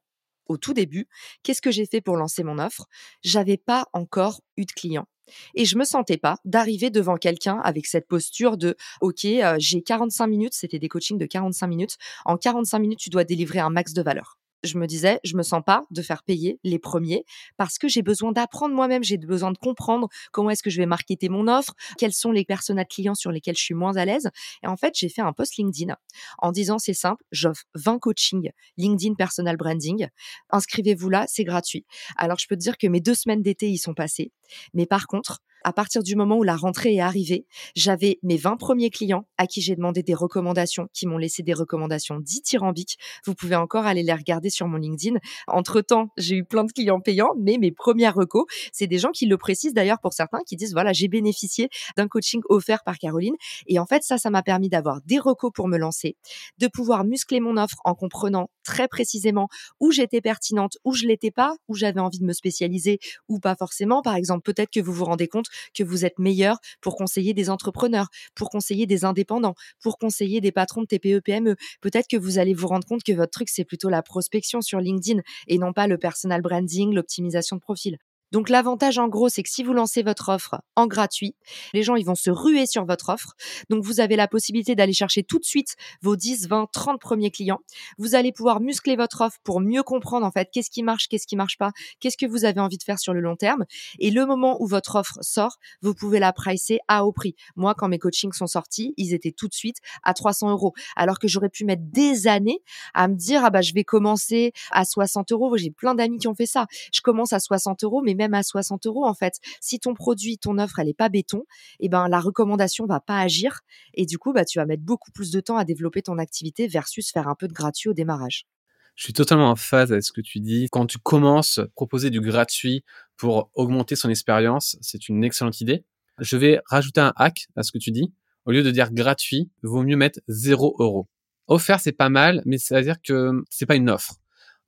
Au 0.48 0.56
tout 0.56 0.72
début, 0.72 1.08
qu'est-ce 1.42 1.60
que 1.60 1.72
j'ai 1.72 1.86
fait 1.86 2.00
pour 2.00 2.16
lancer 2.16 2.44
mon 2.44 2.58
offre? 2.58 2.86
J'avais 3.22 3.56
pas 3.56 3.86
encore 3.92 4.40
eu 4.56 4.64
de 4.64 4.72
clients 4.72 5.08
Et 5.54 5.64
je 5.64 5.76
me 5.76 5.84
sentais 5.84 6.18
pas 6.18 6.36
d'arriver 6.44 6.90
devant 6.90 7.16
quelqu'un 7.16 7.58
avec 7.64 7.86
cette 7.86 8.08
posture 8.08 8.56
de 8.56 8.76
OK, 9.00 9.24
euh, 9.24 9.56
j'ai 9.58 9.82
45 9.82 10.26
minutes, 10.26 10.54
c'était 10.54 10.78
des 10.78 10.88
coachings 10.88 11.18
de 11.18 11.26
45 11.26 11.66
minutes. 11.66 11.96
En 12.24 12.36
45 12.36 12.78
minutes, 12.78 12.98
tu 12.98 13.10
dois 13.10 13.24
délivrer 13.24 13.58
un 13.58 13.70
max 13.70 13.92
de 13.92 14.02
valeur 14.02 14.38
je 14.62 14.78
me 14.78 14.86
disais, 14.86 15.20
je 15.24 15.36
me 15.36 15.42
sens 15.42 15.62
pas 15.64 15.84
de 15.90 16.02
faire 16.02 16.22
payer 16.22 16.58
les 16.64 16.78
premiers 16.78 17.24
parce 17.56 17.78
que 17.78 17.88
j'ai 17.88 18.02
besoin 18.02 18.32
d'apprendre 18.32 18.74
moi-même, 18.74 19.04
j'ai 19.04 19.18
besoin 19.18 19.52
de 19.52 19.58
comprendre 19.58 20.08
comment 20.32 20.50
est-ce 20.50 20.62
que 20.62 20.70
je 20.70 20.78
vais 20.78 20.86
marketer 20.86 21.28
mon 21.28 21.48
offre, 21.48 21.74
quels 21.98 22.12
sont 22.12 22.32
les 22.32 22.44
personnes 22.44 22.82
clients 22.88 23.14
sur 23.14 23.30
lesquels 23.30 23.56
je 23.56 23.62
suis 23.62 23.74
moins 23.74 23.96
à 23.96 24.04
l'aise. 24.04 24.30
Et 24.62 24.66
en 24.66 24.76
fait, 24.76 24.94
j'ai 24.96 25.08
fait 25.08 25.22
un 25.22 25.32
post 25.32 25.56
LinkedIn 25.56 25.94
en 26.38 26.52
disant 26.52 26.78
c'est 26.78 26.94
simple, 26.94 27.22
j'offre 27.32 27.64
20 27.74 27.98
coachings 27.98 28.50
LinkedIn 28.76 29.14
personal 29.14 29.56
branding. 29.56 30.08
Inscrivez-vous 30.50 31.08
là, 31.10 31.24
c'est 31.28 31.44
gratuit. 31.44 31.84
Alors, 32.16 32.38
je 32.38 32.46
peux 32.48 32.56
te 32.56 32.60
dire 32.60 32.78
que 32.78 32.86
mes 32.86 33.00
deux 33.00 33.14
semaines 33.14 33.42
d'été 33.42 33.68
y 33.68 33.78
sont 33.78 33.94
passées. 33.94 34.32
Mais 34.74 34.86
par 34.86 35.06
contre, 35.06 35.40
à 35.66 35.72
partir 35.72 36.04
du 36.04 36.14
moment 36.14 36.36
où 36.36 36.44
la 36.44 36.54
rentrée 36.54 36.94
est 36.94 37.00
arrivée, 37.00 37.44
j'avais 37.74 38.20
mes 38.22 38.36
20 38.36 38.56
premiers 38.56 38.88
clients 38.88 39.26
à 39.36 39.48
qui 39.48 39.60
j'ai 39.60 39.74
demandé 39.74 40.04
des 40.04 40.14
recommandations, 40.14 40.86
qui 40.94 41.08
m'ont 41.08 41.18
laissé 41.18 41.42
des 41.42 41.54
recommandations 41.54 42.20
dithyrambiques. 42.20 42.98
Vous 43.24 43.34
pouvez 43.34 43.56
encore 43.56 43.84
aller 43.84 44.04
les 44.04 44.12
regarder 44.12 44.48
sur 44.48 44.68
mon 44.68 44.76
LinkedIn. 44.76 45.18
Entre-temps, 45.48 46.10
j'ai 46.16 46.36
eu 46.36 46.44
plein 46.44 46.62
de 46.62 46.70
clients 46.70 47.00
payants, 47.00 47.32
mais 47.36 47.58
mes 47.58 47.72
premières 47.72 48.14
recos, 48.14 48.44
c'est 48.70 48.86
des 48.86 48.98
gens 48.98 49.10
qui 49.10 49.26
le 49.26 49.36
précisent 49.38 49.74
d'ailleurs 49.74 49.98
pour 49.98 50.12
certains, 50.12 50.38
qui 50.46 50.54
disent, 50.54 50.72
voilà, 50.72 50.92
j'ai 50.92 51.08
bénéficié 51.08 51.68
d'un 51.96 52.06
coaching 52.06 52.42
offert 52.48 52.84
par 52.84 52.98
Caroline. 52.98 53.34
Et 53.66 53.80
en 53.80 53.86
fait, 53.86 54.04
ça, 54.04 54.18
ça 54.18 54.30
m'a 54.30 54.44
permis 54.44 54.68
d'avoir 54.68 55.00
des 55.04 55.18
recos 55.18 55.50
pour 55.52 55.66
me 55.66 55.78
lancer, 55.78 56.16
de 56.58 56.68
pouvoir 56.68 57.02
muscler 57.02 57.40
mon 57.40 57.56
offre 57.56 57.78
en 57.84 57.96
comprenant 57.96 58.50
très 58.62 58.86
précisément 58.86 59.48
où 59.80 59.90
j'étais 59.90 60.20
pertinente, 60.20 60.78
où 60.84 60.92
je 60.92 61.06
l'étais 61.06 61.32
pas, 61.32 61.56
où 61.66 61.74
j'avais 61.74 62.00
envie 62.00 62.20
de 62.20 62.24
me 62.24 62.32
spécialiser 62.32 63.00
ou 63.28 63.40
pas 63.40 63.56
forcément. 63.56 64.00
Par 64.00 64.14
exemple, 64.14 64.42
peut-être 64.42 64.70
que 64.70 64.80
vous 64.80 64.92
vous 64.92 65.04
rendez 65.04 65.26
compte 65.26 65.46
que 65.74 65.84
vous 65.84 66.04
êtes 66.04 66.18
meilleur 66.18 66.58
pour 66.80 66.96
conseiller 66.96 67.34
des 67.34 67.50
entrepreneurs, 67.50 68.08
pour 68.34 68.50
conseiller 68.50 68.86
des 68.86 69.04
indépendants, 69.04 69.54
pour 69.80 69.98
conseiller 69.98 70.40
des 70.40 70.52
patrons 70.52 70.82
de 70.82 70.86
TPE 70.86 71.20
PME. 71.20 71.56
Peut-être 71.80 72.08
que 72.08 72.16
vous 72.16 72.38
allez 72.38 72.54
vous 72.54 72.68
rendre 72.68 72.86
compte 72.86 73.02
que 73.02 73.12
votre 73.12 73.32
truc 73.32 73.48
c'est 73.48 73.64
plutôt 73.64 73.88
la 73.88 74.02
prospection 74.02 74.60
sur 74.60 74.80
LinkedIn 74.80 75.20
et 75.48 75.58
non 75.58 75.72
pas 75.72 75.86
le 75.86 75.98
personal 75.98 76.42
branding, 76.42 76.94
l'optimisation 76.94 77.56
de 77.56 77.60
profil. 77.60 77.98
Donc 78.32 78.48
l'avantage 78.48 78.98
en 78.98 79.08
gros, 79.08 79.28
c'est 79.28 79.42
que 79.42 79.48
si 79.48 79.62
vous 79.62 79.72
lancez 79.72 80.02
votre 80.02 80.28
offre 80.30 80.60
en 80.74 80.86
gratuit, 80.86 81.36
les 81.72 81.82
gens 81.82 81.94
ils 81.94 82.04
vont 82.04 82.14
se 82.14 82.30
ruer 82.30 82.66
sur 82.66 82.84
votre 82.84 83.10
offre. 83.10 83.34
Donc 83.70 83.84
vous 83.84 84.00
avez 84.00 84.16
la 84.16 84.28
possibilité 84.28 84.74
d'aller 84.74 84.92
chercher 84.92 85.22
tout 85.22 85.38
de 85.38 85.44
suite 85.44 85.76
vos 86.02 86.16
10, 86.16 86.48
20, 86.48 86.68
30 86.72 87.00
premiers 87.00 87.30
clients. 87.30 87.60
Vous 87.98 88.14
allez 88.14 88.32
pouvoir 88.32 88.60
muscler 88.60 88.96
votre 88.96 89.20
offre 89.20 89.38
pour 89.44 89.60
mieux 89.60 89.82
comprendre 89.82 90.26
en 90.26 90.30
fait 90.30 90.48
qu'est-ce 90.52 90.70
qui 90.70 90.82
marche, 90.82 91.08
qu'est-ce 91.08 91.26
qui 91.26 91.36
marche 91.36 91.56
pas, 91.56 91.70
qu'est-ce 92.00 92.16
que 92.16 92.26
vous 92.26 92.44
avez 92.44 92.60
envie 92.60 92.78
de 92.78 92.82
faire 92.82 92.98
sur 92.98 93.14
le 93.14 93.20
long 93.20 93.36
terme. 93.36 93.64
Et 93.98 94.10
le 94.10 94.26
moment 94.26 94.56
où 94.60 94.66
votre 94.66 94.96
offre 94.96 95.18
sort, 95.20 95.56
vous 95.82 95.94
pouvez 95.94 96.18
la 96.18 96.32
pricer 96.32 96.78
à 96.88 97.04
haut 97.04 97.12
prix. 97.12 97.36
Moi, 97.54 97.74
quand 97.74 97.88
mes 97.88 97.98
coachings 97.98 98.32
sont 98.32 98.46
sortis, 98.46 98.94
ils 98.96 99.14
étaient 99.14 99.32
tout 99.32 99.48
de 99.48 99.54
suite 99.54 99.76
à 100.02 100.14
300 100.14 100.50
euros. 100.50 100.74
Alors 100.96 101.18
que 101.18 101.28
j'aurais 101.28 101.48
pu 101.48 101.64
mettre 101.64 101.82
des 101.84 102.26
années 102.26 102.60
à 102.94 103.08
me 103.08 103.14
dire, 103.14 103.42
ah 103.44 103.50
bah 103.50 103.62
je 103.62 103.72
vais 103.72 103.84
commencer 103.84 104.52
à 104.70 104.84
60 104.84 105.32
euros. 105.32 105.56
J'ai 105.56 105.70
plein 105.70 105.94
d'amis 105.94 106.18
qui 106.18 106.28
ont 106.28 106.34
fait 106.34 106.46
ça. 106.46 106.66
Je 106.92 107.00
commence 107.00 107.32
à 107.32 107.40
60 107.40 107.84
euros, 107.84 108.02
mais 108.02 108.14
même 108.14 108.25
à 108.34 108.42
60 108.42 108.86
euros, 108.86 109.06
en 109.06 109.14
fait, 109.14 109.34
si 109.60 109.78
ton 109.78 109.94
produit, 109.94 110.38
ton 110.38 110.58
offre, 110.58 110.78
elle 110.78 110.88
est 110.88 110.94
pas 110.94 111.08
béton, 111.08 111.44
et 111.80 111.86
eh 111.86 111.88
ben 111.88 112.08
la 112.08 112.20
recommandation 112.20 112.86
va 112.86 113.00
pas 113.00 113.20
agir 113.20 113.60
et 113.94 114.06
du 114.06 114.18
coup, 114.18 114.32
bah 114.32 114.44
tu 114.44 114.58
vas 114.58 114.66
mettre 114.66 114.82
beaucoup 114.82 115.10
plus 115.10 115.30
de 115.30 115.40
temps 115.40 115.56
à 115.56 115.64
développer 115.64 116.02
ton 116.02 116.18
activité 116.18 116.68
versus 116.68 117.10
faire 117.10 117.28
un 117.28 117.34
peu 117.34 117.48
de 117.48 117.52
gratuit 117.52 117.88
au 117.88 117.94
démarrage. 117.94 118.46
Je 118.94 119.04
suis 119.04 119.12
totalement 119.12 119.50
en 119.50 119.56
phase 119.56 119.92
avec 119.92 120.04
ce 120.04 120.12
que 120.12 120.22
tu 120.22 120.40
dis. 120.40 120.68
Quand 120.72 120.86
tu 120.86 120.98
commences 120.98 121.58
à 121.58 121.66
proposer 121.68 122.08
du 122.08 122.20
gratuit 122.20 122.82
pour 123.18 123.50
augmenter 123.54 123.94
son 123.94 124.08
expérience, 124.08 124.76
c'est 124.80 125.08
une 125.08 125.22
excellente 125.22 125.60
idée. 125.60 125.84
Je 126.18 126.36
vais 126.38 126.60
rajouter 126.64 127.02
un 127.02 127.12
hack 127.16 127.46
à 127.56 127.62
ce 127.62 127.72
que 127.72 127.78
tu 127.78 127.90
dis. 127.90 128.14
Au 128.46 128.52
lieu 128.52 128.62
de 128.62 128.70
dire 128.70 128.92
gratuit, 128.92 129.50
vaut 129.62 129.82
mieux 129.82 129.96
mettre 129.96 130.20
0 130.28 130.76
euros. 130.78 131.08
Offert, 131.46 131.78
c'est 131.78 131.92
pas 131.92 132.08
mal, 132.08 132.42
mais 132.46 132.56
ça 132.56 132.76
veut 132.76 132.82
dire 132.82 133.02
que 133.02 133.32
c'est 133.50 133.66
pas 133.66 133.76
une 133.76 133.90
offre. 133.90 134.14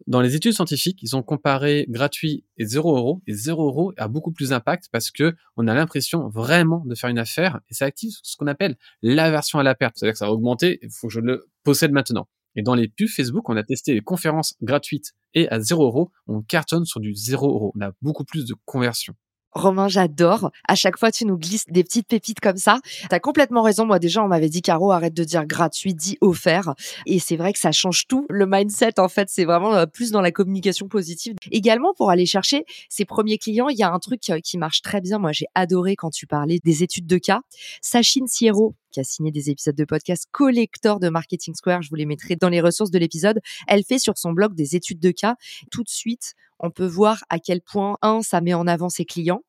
Dans 0.06 0.20
les 0.20 0.34
études 0.34 0.52
scientifiques, 0.52 1.00
ils 1.02 1.16
ont 1.16 1.22
comparé 1.22 1.86
gratuit 1.88 2.44
et 2.56 2.64
0 2.64 2.96
euros. 2.96 3.22
Et 3.26 3.34
0 3.34 3.66
euros 3.66 3.92
a 3.96 4.08
beaucoup 4.08 4.32
plus 4.32 4.50
d'impact 4.50 4.88
parce 4.92 5.10
que 5.10 5.34
on 5.56 5.66
a 5.66 5.74
l'impression 5.74 6.28
vraiment 6.28 6.84
de 6.86 6.94
faire 6.94 7.10
une 7.10 7.18
affaire 7.18 7.60
et 7.68 7.74
ça 7.74 7.84
active 7.84 8.12
ce 8.22 8.36
qu'on 8.36 8.46
appelle 8.46 8.76
l'aversion 9.02 9.58
à 9.58 9.62
la 9.62 9.74
perte. 9.74 9.96
C'est-à-dire 9.96 10.12
que 10.12 10.18
ça 10.18 10.26
va 10.26 10.32
augmenter, 10.32 10.78
il 10.82 10.90
faut 10.90 11.08
que 11.08 11.14
je 11.14 11.20
le 11.20 11.48
possède 11.64 11.92
maintenant. 11.92 12.28
Et 12.54 12.62
dans 12.62 12.74
les 12.74 12.88
pubs 12.88 13.08
Facebook, 13.08 13.48
on 13.48 13.56
a 13.56 13.62
testé 13.62 13.94
les 13.94 14.00
conférences 14.00 14.54
gratuites 14.62 15.12
et 15.34 15.48
à 15.48 15.60
0 15.60 15.84
euros, 15.84 16.10
on 16.26 16.42
cartonne 16.42 16.84
sur 16.84 17.00
du 17.00 17.14
0 17.14 17.46
euros. 17.46 17.72
On 17.76 17.80
a 17.82 17.92
beaucoup 18.00 18.24
plus 18.24 18.46
de 18.46 18.54
conversion. 18.64 19.14
Romain, 19.58 19.88
j'adore. 19.88 20.50
À 20.68 20.74
chaque 20.74 20.98
fois, 20.98 21.10
tu 21.10 21.24
nous 21.24 21.36
glisses 21.36 21.66
des 21.68 21.82
petites 21.82 22.06
pépites 22.06 22.40
comme 22.40 22.56
ça. 22.56 22.80
T'as 23.10 23.18
complètement 23.18 23.62
raison. 23.62 23.84
Moi, 23.84 23.98
déjà, 23.98 24.22
on 24.22 24.28
m'avait 24.28 24.48
dit, 24.48 24.62
Caro, 24.62 24.92
arrête 24.92 25.14
de 25.14 25.24
dire 25.24 25.44
gratuit, 25.46 25.94
dis 25.94 26.16
offert. 26.20 26.74
Et 27.06 27.18
c'est 27.18 27.36
vrai 27.36 27.52
que 27.52 27.58
ça 27.58 27.72
change 27.72 28.06
tout. 28.06 28.24
Le 28.30 28.46
mindset, 28.46 29.00
en 29.00 29.08
fait, 29.08 29.28
c'est 29.30 29.44
vraiment 29.44 29.74
euh, 29.74 29.86
plus 29.86 30.12
dans 30.12 30.20
la 30.20 30.30
communication 30.30 30.88
positive. 30.88 31.34
Également, 31.50 31.92
pour 31.96 32.10
aller 32.10 32.26
chercher 32.26 32.64
ses 32.88 33.04
premiers 33.04 33.38
clients, 33.38 33.68
il 33.68 33.76
y 33.76 33.82
a 33.82 33.90
un 33.90 33.98
truc 33.98 34.30
euh, 34.30 34.38
qui 34.38 34.58
marche 34.58 34.80
très 34.82 35.00
bien. 35.00 35.18
Moi, 35.18 35.32
j'ai 35.32 35.46
adoré 35.54 35.96
quand 35.96 36.10
tu 36.10 36.26
parlais 36.26 36.60
des 36.64 36.82
études 36.84 37.06
de 37.06 37.18
cas. 37.18 37.40
Sachine 37.82 38.28
Sierro, 38.28 38.76
qui 38.92 39.00
a 39.00 39.04
signé 39.04 39.32
des 39.32 39.50
épisodes 39.50 39.76
de 39.76 39.84
podcast 39.84 40.26
collector 40.30 41.00
de 41.00 41.08
Marketing 41.08 41.54
Square, 41.54 41.82
je 41.82 41.90
vous 41.90 41.96
les 41.96 42.06
mettrai 42.06 42.36
dans 42.36 42.48
les 42.48 42.60
ressources 42.60 42.90
de 42.90 42.98
l'épisode. 42.98 43.40
Elle 43.66 43.84
fait 43.84 43.98
sur 43.98 44.16
son 44.18 44.32
blog 44.32 44.54
des 44.54 44.76
études 44.76 45.00
de 45.00 45.10
cas. 45.10 45.36
Tout 45.70 45.82
de 45.82 45.88
suite, 45.88 46.34
on 46.58 46.70
peut 46.70 46.86
voir 46.86 47.24
à 47.28 47.38
quel 47.38 47.60
point, 47.60 47.96
un, 48.02 48.22
ça 48.22 48.40
met 48.40 48.54
en 48.54 48.66
avant 48.66 48.88
ses 48.88 49.04
clients, 49.04 49.42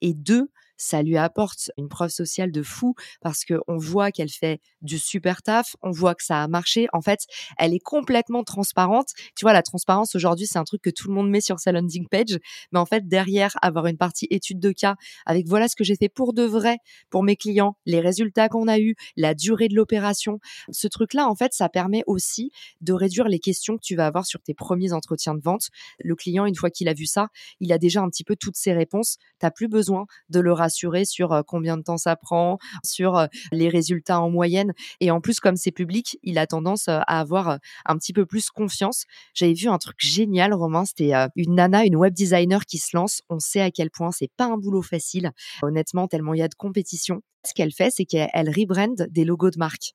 et 0.00 0.14
deux, 0.14 0.50
ça 0.76 1.02
lui 1.02 1.16
apporte 1.16 1.70
une 1.76 1.88
preuve 1.88 2.10
sociale 2.10 2.52
de 2.52 2.62
fou 2.62 2.94
parce 3.20 3.44
que 3.44 3.54
on 3.68 3.76
voit 3.76 4.10
qu'elle 4.10 4.30
fait 4.30 4.60
du 4.82 4.98
super 4.98 5.42
taf, 5.42 5.76
on 5.82 5.90
voit 5.90 6.14
que 6.14 6.24
ça 6.24 6.42
a 6.42 6.48
marché. 6.48 6.86
En 6.92 7.00
fait, 7.00 7.20
elle 7.58 7.74
est 7.74 7.80
complètement 7.80 8.44
transparente. 8.44 9.08
Tu 9.36 9.44
vois, 9.44 9.52
la 9.52 9.62
transparence 9.62 10.14
aujourd'hui, 10.14 10.46
c'est 10.46 10.58
un 10.58 10.64
truc 10.64 10.82
que 10.82 10.90
tout 10.90 11.08
le 11.08 11.14
monde 11.14 11.30
met 11.30 11.40
sur 11.40 11.58
sa 11.58 11.72
landing 11.72 12.06
page, 12.08 12.38
mais 12.72 12.78
en 12.78 12.86
fait, 12.86 13.08
derrière, 13.08 13.56
avoir 13.62 13.86
une 13.86 13.96
partie 13.96 14.26
étude 14.30 14.60
de 14.60 14.72
cas 14.72 14.96
avec 15.24 15.46
voilà 15.46 15.68
ce 15.68 15.76
que 15.76 15.84
j'ai 15.84 15.96
fait 15.96 16.08
pour 16.08 16.32
de 16.32 16.42
vrai 16.42 16.78
pour 17.10 17.22
mes 17.22 17.36
clients, 17.36 17.76
les 17.86 18.00
résultats 18.00 18.48
qu'on 18.48 18.68
a 18.68 18.78
eu, 18.78 18.94
la 19.16 19.34
durée 19.34 19.68
de 19.68 19.74
l'opération. 19.74 20.38
Ce 20.70 20.86
truc-là, 20.88 21.28
en 21.28 21.34
fait, 21.34 21.52
ça 21.52 21.68
permet 21.68 22.02
aussi 22.06 22.50
de 22.80 22.92
réduire 22.92 23.28
les 23.28 23.38
questions 23.38 23.76
que 23.76 23.82
tu 23.82 23.96
vas 23.96 24.06
avoir 24.06 24.26
sur 24.26 24.40
tes 24.42 24.54
premiers 24.54 24.92
entretiens 24.92 25.34
de 25.34 25.40
vente. 25.42 25.68
Le 26.02 26.14
client, 26.14 26.46
une 26.46 26.54
fois 26.54 26.70
qu'il 26.70 26.88
a 26.88 26.94
vu 26.94 27.06
ça, 27.06 27.28
il 27.60 27.72
a 27.72 27.78
déjà 27.78 28.00
un 28.00 28.08
petit 28.08 28.24
peu 28.24 28.36
toutes 28.36 28.56
ses 28.56 28.72
réponses. 28.72 29.16
T'as 29.38 29.50
plus 29.50 29.68
besoin 29.68 30.06
de 30.28 30.40
le 30.40 30.52
sur 30.68 31.42
combien 31.46 31.76
de 31.76 31.82
temps 31.82 31.98
ça 31.98 32.16
prend, 32.16 32.58
sur 32.84 33.26
les 33.52 33.68
résultats 33.68 34.20
en 34.20 34.30
moyenne. 34.30 34.72
Et 35.00 35.10
en 35.10 35.20
plus, 35.20 35.40
comme 35.40 35.56
c'est 35.56 35.72
public, 35.72 36.18
il 36.22 36.38
a 36.38 36.46
tendance 36.46 36.88
à 36.88 37.00
avoir 37.00 37.58
un 37.84 37.96
petit 37.96 38.12
peu 38.12 38.26
plus 38.26 38.50
confiance. 38.50 39.04
J'avais 39.34 39.54
vu 39.54 39.68
un 39.68 39.78
truc 39.78 39.96
génial, 39.98 40.54
Romain, 40.54 40.84
c'était 40.84 41.12
une 41.36 41.54
nana, 41.54 41.84
une 41.84 41.96
web 41.96 42.12
designer 42.12 42.64
qui 42.64 42.78
se 42.78 42.96
lance. 42.96 43.22
On 43.28 43.38
sait 43.38 43.60
à 43.60 43.70
quel 43.70 43.90
point 43.90 44.10
c'est 44.10 44.30
pas 44.36 44.46
un 44.46 44.56
boulot 44.56 44.82
facile, 44.82 45.32
honnêtement, 45.62 46.08
tellement 46.08 46.34
il 46.34 46.38
y 46.38 46.42
a 46.42 46.48
de 46.48 46.54
compétition. 46.54 47.22
Ce 47.46 47.54
qu'elle 47.54 47.72
fait, 47.72 47.90
c'est 47.90 48.04
qu'elle 48.04 48.50
rebrand 48.50 49.06
des 49.08 49.24
logos 49.24 49.50
de 49.50 49.58
marque. 49.58 49.92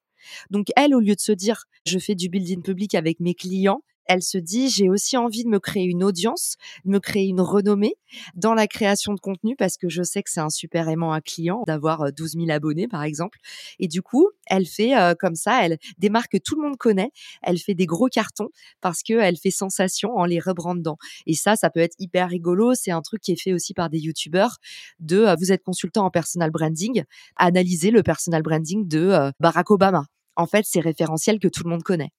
Donc 0.50 0.68
elle, 0.75 0.96
au 0.96 1.00
lieu 1.00 1.16
de 1.16 1.20
se 1.20 1.32
dire 1.32 1.66
je 1.86 1.98
fais 1.98 2.16
du 2.16 2.30
building 2.30 2.62
public 2.62 2.96
avec 2.96 3.20
mes 3.20 3.34
clients, 3.34 3.82
elle 4.05 4.22
se 4.22 4.38
dit 4.38 4.70
j'ai 4.70 4.89
aussi 4.89 5.17
envie 5.17 5.43
de 5.43 5.50
me 5.50 5.60
créer 5.60 5.86
une 5.86 6.03
audience, 6.03 6.55
de 6.86 6.91
me 6.91 7.00
créer 7.00 7.27
une 7.27 7.41
renommée 7.41 7.96
dans 8.36 8.53
la 8.53 8.67
création 8.67 9.13
de 9.13 9.20
contenu 9.20 9.55
parce 9.55 9.77
que 9.77 9.89
je 9.89 10.03
sais 10.03 10.24
que 10.24 10.29
c'est 10.29 10.39
un 10.39 10.50
super 10.50 10.89
aimant 10.89 11.13
à 11.13 11.22
client 11.22 11.63
d'avoir 11.67 12.12
12 12.12 12.34
000 12.34 12.50
abonnés 12.50 12.88
par 12.88 13.03
exemple. 13.03 13.39
Et 13.79 13.88
du 13.88 14.01
coup, 14.01 14.29
elle 14.48 14.65
fait 14.65 14.93
comme 15.20 15.36
ça, 15.36 15.65
elle 15.65 15.77
des 15.98 16.10
marques 16.10 16.31
que 16.34 16.38
tout 16.38 16.55
le 16.55 16.67
monde 16.67 16.77
connaît, 16.77 17.12
elle 17.41 17.58
fait 17.58 17.74
des 17.74 17.86
gros 17.86 18.08
cartons 18.08 18.50
parce 18.81 19.03
que 19.03 19.13
elle 19.13 19.38
fait 19.38 19.51
sensation 19.51 20.15
en 20.15 20.25
les 20.25 20.39
rebrandant. 20.39 20.98
Et 21.25 21.34
ça, 21.34 21.55
ça 21.55 21.70
peut 21.70 21.79
être 21.79 21.96
hyper 22.00 22.29
rigolo. 22.29 22.74
C'est 22.74 22.91
un 22.91 23.01
truc 23.01 23.22
qui 23.22 23.31
est 23.31 23.41
fait 23.41 23.53
aussi 23.53 23.74
par 23.74 23.89
des 23.89 24.00
youtubeurs 24.00 24.58
de 25.00 25.36
vous 25.39 25.51
êtes 25.51 25.63
consultant 25.63 26.05
en 26.05 26.10
personal 26.12 26.51
branding, 26.51 27.03
analysez 27.36 27.91
le 27.91 28.03
personal 28.03 28.41
branding 28.41 28.88
de 28.88 29.31
Barack 29.39 29.72
Obama. 29.72 30.05
En 30.36 30.48
fait, 30.48 30.65
c'est 30.67 30.79
référentiel 30.79 31.39
que 31.39 31.48
tout 31.48 31.63
le 31.63 31.70
monde 31.70 31.84
connaît. 31.84 32.12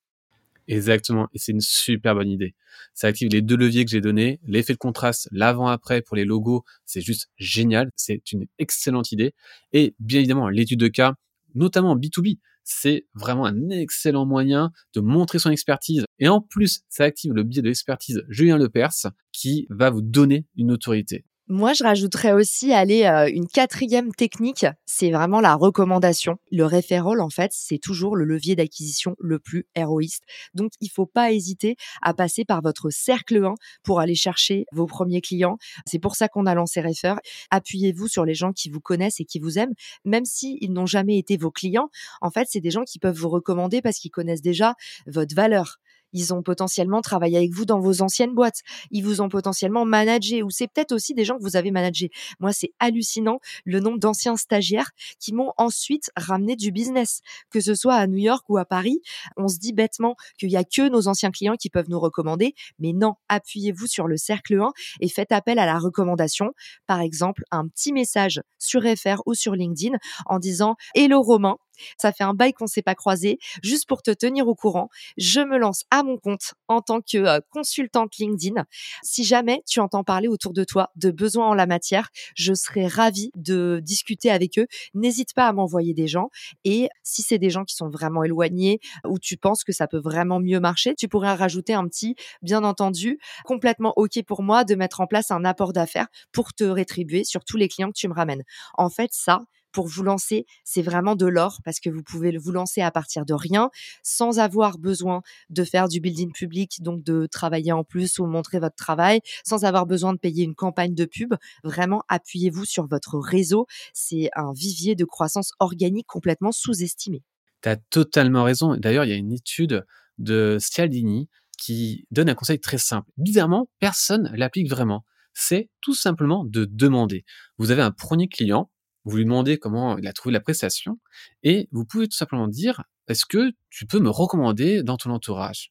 Exactement, 0.69 1.29
et 1.35 1.39
c'est 1.39 1.53
une 1.53 1.61
super 1.61 2.15
bonne 2.15 2.29
idée. 2.29 2.55
Ça 2.95 3.09
active 3.09 3.29
les 3.31 3.43
deux 3.43 3.57
leviers 3.57 3.85
que 3.85 3.91
j'ai 3.91 4.01
donnés, 4.01 4.41
l'effet 4.47 4.73
de 4.73 4.79
contraste, 4.79 5.29
l'avant-après 5.33 6.03
pour 6.03 6.17
les 6.17 6.25
logos, 6.25 6.65
c'est 6.85 7.01
juste 7.01 7.31
génial, 7.37 7.91
c'est 7.97 8.33
une 8.33 8.47
excellente 8.59 9.13
idée. 9.13 9.35
Et 9.73 9.95
bien 9.99 10.21
évidemment, 10.21 10.49
l'étude 10.49 10.79
de 10.79 10.89
cas, 10.89 11.15
notamment 11.55 11.93
en 11.93 11.97
B2B, 11.97 12.39
c'est 12.65 13.07
vraiment 13.15 13.45
un 13.45 13.71
excellent 13.71 14.25
moyen 14.25 14.71
de 14.95 15.01
montrer 15.01 15.39
son 15.39 15.51
expertise. 15.51 16.05
Et 16.19 16.29
en 16.29 16.41
plus, 16.41 16.83
ça 16.89 17.05
active 17.05 17.33
le 17.33 17.43
biais 17.43 17.63
de 17.63 17.67
l'expertise 17.67 18.23
Julien 18.29 18.57
Lepers 18.57 19.11
qui 19.33 19.67
va 19.69 19.91
vous 19.91 20.03
donner 20.03 20.47
une 20.57 20.71
autorité. 20.71 21.25
Moi, 21.55 21.75
je 21.75 21.85
rajouterais 21.85 22.33
aussi 22.33 22.73
aller 22.73 23.05
euh, 23.05 23.31
une 23.31 23.47
quatrième 23.47 24.15
technique, 24.15 24.65
c'est 24.87 25.11
vraiment 25.11 25.39
la 25.39 25.55
recommandation. 25.55 26.39
Le 26.51 26.65
référol, 26.65 27.21
en 27.21 27.29
fait, 27.29 27.51
c'est 27.53 27.77
toujours 27.77 28.17
le 28.17 28.25
levier 28.25 28.57
d'acquisition 28.57 29.17
le 29.19 29.39
plus 29.39 29.67
héroïste. 29.75 30.23
Donc, 30.55 30.73
il 30.81 30.89
faut 30.89 31.05
pas 31.05 31.31
hésiter 31.31 31.77
à 32.01 32.15
passer 32.15 32.47
par 32.47 32.63
votre 32.63 32.89
cercle 32.89 33.45
1 33.45 33.53
pour 33.83 34.01
aller 34.01 34.15
chercher 34.15 34.65
vos 34.73 34.87
premiers 34.87 35.21
clients. 35.21 35.59
C'est 35.85 35.99
pour 35.99 36.17
ça 36.17 36.27
qu'on 36.27 36.47
a 36.47 36.55
lancé 36.55 36.81
Refer. 36.81 37.17
Appuyez-vous 37.51 38.09
sur 38.09 38.25
les 38.25 38.35
gens 38.35 38.53
qui 38.53 38.71
vous 38.71 38.81
connaissent 38.81 39.21
et 39.21 39.27
qui 39.27 39.39
vous 39.39 39.59
aiment, 39.59 39.75
même 40.07 40.25
s'ils 40.25 40.73
n'ont 40.73 40.87
jamais 40.87 41.19
été 41.19 41.37
vos 41.37 41.51
clients. 41.51 41.91
En 42.23 42.31
fait, 42.31 42.47
c'est 42.49 42.61
des 42.61 42.71
gens 42.71 42.85
qui 42.85 42.99
peuvent 42.99 43.19
vous 43.19 43.29
recommander 43.29 43.83
parce 43.83 43.99
qu'ils 43.99 44.11
connaissent 44.11 44.41
déjà 44.41 44.75
votre 45.07 45.35
valeur 45.35 45.82
ils 46.13 46.35
ont 46.35 46.43
potentiellement 46.43 47.01
travaillé 47.01 47.37
avec 47.37 47.53
vous 47.53 47.65
dans 47.65 47.81
vos 47.81 48.03
anciennes 48.03 48.35
boîtes, 48.35 48.61
ils 48.91 49.03
vous 49.03 49.21
ont 49.21 49.29
potentiellement 49.29 49.85
managé, 49.85 50.43
ou 50.43 50.51
c'est 50.51 50.69
peut-être 50.69 50.93
aussi 50.93 51.15
des 51.15 51.25
gens 51.25 51.37
que 51.37 51.43
vous 51.43 51.57
avez 51.57 51.71
managés. 51.71 52.11
Moi, 52.41 52.53
c'est 52.53 52.73
hallucinant 52.79 53.39
le 53.65 53.81
nombre 53.81 53.99
d'anciens 53.99 54.37
stagiaires 54.37 54.91
qui 55.19 55.33
m'ont 55.33 55.53
ensuite 55.57 56.11
ramené 56.17 56.57
du 56.57 56.73
business, 56.73 57.21
que 57.51 57.61
ce 57.61 57.75
soit 57.75 57.95
à 57.95 58.07
New 58.07 58.19
York 58.19 58.45
ou 58.49 58.59
à 58.59 58.65
Paris. 58.65 59.01
On 59.37 59.49
se 59.49 59.59
dit 59.59 59.73
bêtement 59.73 60.17
qu'il 60.39 60.51
y 60.51 60.57
a 60.57 60.65
que 60.65 60.89
nos 60.89 61.09
anciens 61.09 61.31
clients 61.31 61.57
qui 61.57 61.71
peuvent 61.71 61.89
nous 61.89 62.01
recommander, 62.01 62.55
mais 62.79 62.93
non, 62.93 63.15
appuyez-vous 63.29 63.87
sur 63.87 64.07
le 64.07 64.17
cercle 64.17 64.61
1 64.61 64.73
et 65.01 65.09
faites 65.09 65.33
appel 65.33 65.59
à 65.59 65.67
la 65.67 65.79
recommandation. 65.79 66.53
Par 66.87 67.01
exemple, 67.01 67.43
un 67.51 67.67
petit 67.69 67.93
message 67.93 68.43
sur 68.59 68.83
FR 68.83 69.23
ou 69.27 69.35
sur 69.35 69.55
LinkedIn 69.55 69.97
en 70.27 70.39
disant 70.39 70.77
Hello 70.95 71.23
Romain, 71.23 71.57
ça 71.99 72.13
fait 72.13 72.25
un 72.25 72.35
bail 72.35 72.53
qu'on 72.53 72.67
s'est 72.67 72.83
pas 72.83 72.95
croisé. 72.95 73.39
Juste 73.63 73.89
pour 73.89 74.03
te 74.03 74.11
tenir 74.11 74.49
au 74.49 74.55
courant, 74.55 74.89
je 75.17 75.41
me 75.41 75.59
lance 75.59 75.85
à 75.91 76.03
mon 76.03 76.19
compte 76.19 76.55
en 76.69 76.81
tant 76.81 77.01
que 77.01 77.19
euh, 77.19 77.41
consultante 77.51 78.17
LinkedIn. 78.17 78.65
Si 79.03 79.25
jamais 79.25 79.63
tu 79.67 79.81
entends 79.81 80.05
parler 80.05 80.29
autour 80.29 80.53
de 80.53 80.65
toi 80.65 80.91
de 80.97 81.11
besoins 81.11 81.49
en 81.49 81.55
la 81.55 81.67
matière, 81.67 82.11
je 82.35 82.55
serai 82.55 82.87
ravie 82.87 83.31
de 83.35 83.81
discuter 83.83 84.31
avec 84.31 84.59
eux. 84.59 84.67
N'hésite 84.95 85.35
pas 85.35 85.47
à 85.47 85.53
m'envoyer 85.53 85.95
des 85.95 86.07
gens. 86.07 86.31
Et 86.65 86.89
si 87.03 87.23
c'est 87.23 87.39
des 87.39 87.51
gens 87.51 87.65
qui 87.65 87.75
sont 87.75 87.89
vraiment 87.89 88.25
éloignés 88.25 88.81
ou 89.07 89.19
tu 89.19 89.37
penses 89.37 89.65
que 89.65 89.73
ça 89.73 89.87
peut 89.87 90.01
vraiment 90.01 90.41
mieux 90.41 90.61
marcher, 90.61 90.95
tu 90.95 91.09
pourrais 91.09 91.35
rajouter 91.35 91.75
un 91.75 91.87
petit, 91.87 92.15
bien 92.43 92.65
entendu, 92.65 93.19
complètement 93.45 93.93
OK 93.97 94.23
pour 94.27 94.43
moi 94.43 94.65
de 94.65 94.75
mettre 94.75 95.01
en 95.01 95.07
place 95.07 95.31
un 95.31 95.45
apport 95.45 95.73
d'affaires 95.73 96.09
pour 96.33 96.53
te 96.53 96.65
rétribuer 96.65 97.25
sur 97.25 97.45
tous 97.45 97.57
les 97.57 97.69
clients 97.69 97.89
que 97.89 97.99
tu 97.99 98.09
me 98.09 98.15
ramènes. 98.15 98.43
En 98.75 98.89
fait, 98.89 99.11
ça, 99.13 99.41
pour 99.73 99.89
vous 99.89 100.03
lancer, 100.03 100.47
c'est 100.65 100.83
vraiment 100.83 101.17
de 101.17 101.27
l'or 101.27 101.61
parce 101.65 101.81
que 101.81 101.91
vous 101.91 102.03
pouvez 102.03 102.37
vous 102.37 102.53
lancer 102.53 102.81
à 102.81 102.91
partir 102.91 103.25
de 103.25 103.35
rien 103.35 103.71
sans 104.03 104.39
avoir 104.39 104.79
besoin 104.79 105.23
de 105.51 105.65
faire 105.65 105.89
du 105.89 106.01
building 106.01 106.33
public, 106.33 106.83
donc 106.83 107.03
de 107.03 107.27
travailler 107.27 107.73
en 107.73 107.85
plus 107.85 108.19
ou 108.19 108.27
montrer 108.27 108.59
votre 108.59 108.77
travail, 108.77 109.21
sans 109.45 109.65
avoir 109.65 109.87
besoin 109.87 110.13
de 110.13 110.19
payer 110.19 110.45
une 110.45 110.55
campagne 110.55 110.95
de 110.95 111.05
pub. 111.05 111.35
Vraiment, 111.65 112.03
appuyez-vous 112.09 112.65
sur 112.65 112.87
votre 112.87 113.19
réseau. 113.19 113.67
C'est 113.93 114.31
un 114.35 114.53
vivier 114.53 114.95
de 114.95 115.05
croissance 115.05 115.53
organique 115.59 116.07
complètement 116.07 116.53
sous-estimé. 116.53 117.23
Tu 117.63 117.69
as 117.69 117.77
totalement 117.77 118.45
raison. 118.45 118.77
D'ailleurs, 118.77 119.05
il 119.05 119.11
y 119.11 119.15
a 119.15 119.17
une 119.17 119.33
étude 119.33 119.85
de 120.19 120.59
Cialdini 120.61 121.29
qui 121.59 122.07
donne 122.11 122.29
un 122.29 122.35
conseil 122.35 122.61
très 122.61 122.79
simple. 122.79 123.09
Bizarrement, 123.17 123.69
personne 123.79 124.31
l'applique 124.35 124.69
vraiment. 124.69 125.05
C'est 125.35 125.71
tout 125.81 125.95
simplement 125.95 126.45
de 126.45 126.65
demander. 126.65 127.25
Vous 127.59 127.71
avez 127.71 127.83
un 127.83 127.91
premier 127.93 128.29
client, 128.29 128.71
vous 129.05 129.17
lui 129.17 129.25
demandez 129.25 129.59
comment 129.59 129.99
il 129.99 130.07
a 130.07 130.13
trouvé 130.13 130.33
la 130.33 130.41
prestation, 130.41 130.99
et 131.43 131.69
vous 131.73 131.85
pouvez 131.85 132.09
tout 132.09 132.17
simplement 132.17 132.49
dire, 132.49 132.85
est-ce 133.09 133.27
que 133.27 133.53
tu 133.71 133.87
peux 133.87 133.99
me 133.99 134.11
recommander 134.11 134.83
dans 134.83 134.97
ton 134.97 135.11
entourage? 135.11 135.71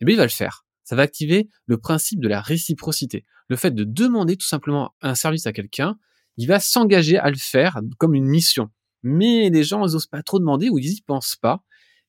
Eh 0.00 0.04
bien, 0.04 0.14
il 0.14 0.18
va 0.18 0.24
le 0.24 0.30
faire. 0.30 0.64
Ça 0.84 0.96
va 0.96 1.02
activer 1.02 1.48
le 1.66 1.78
principe 1.78 2.20
de 2.20 2.28
la 2.28 2.40
réciprocité. 2.40 3.24
Le 3.48 3.56
fait 3.56 3.70
de 3.70 3.84
demander 3.84 4.36
tout 4.36 4.46
simplement 4.46 4.94
un 5.02 5.14
service 5.14 5.46
à 5.46 5.52
quelqu'un, 5.52 5.98
il 6.36 6.46
va 6.46 6.58
s'engager 6.58 7.18
à 7.18 7.30
le 7.30 7.36
faire 7.36 7.80
comme 7.98 8.14
une 8.14 8.26
mission. 8.26 8.70
Mais 9.02 9.50
les 9.50 9.62
gens, 9.62 9.80
n'osent 9.80 10.06
pas 10.06 10.22
trop 10.22 10.38
demander 10.38 10.68
ou 10.68 10.78
ils 10.78 10.90
n'y 10.90 11.02
pensent 11.02 11.36
pas. 11.36 11.62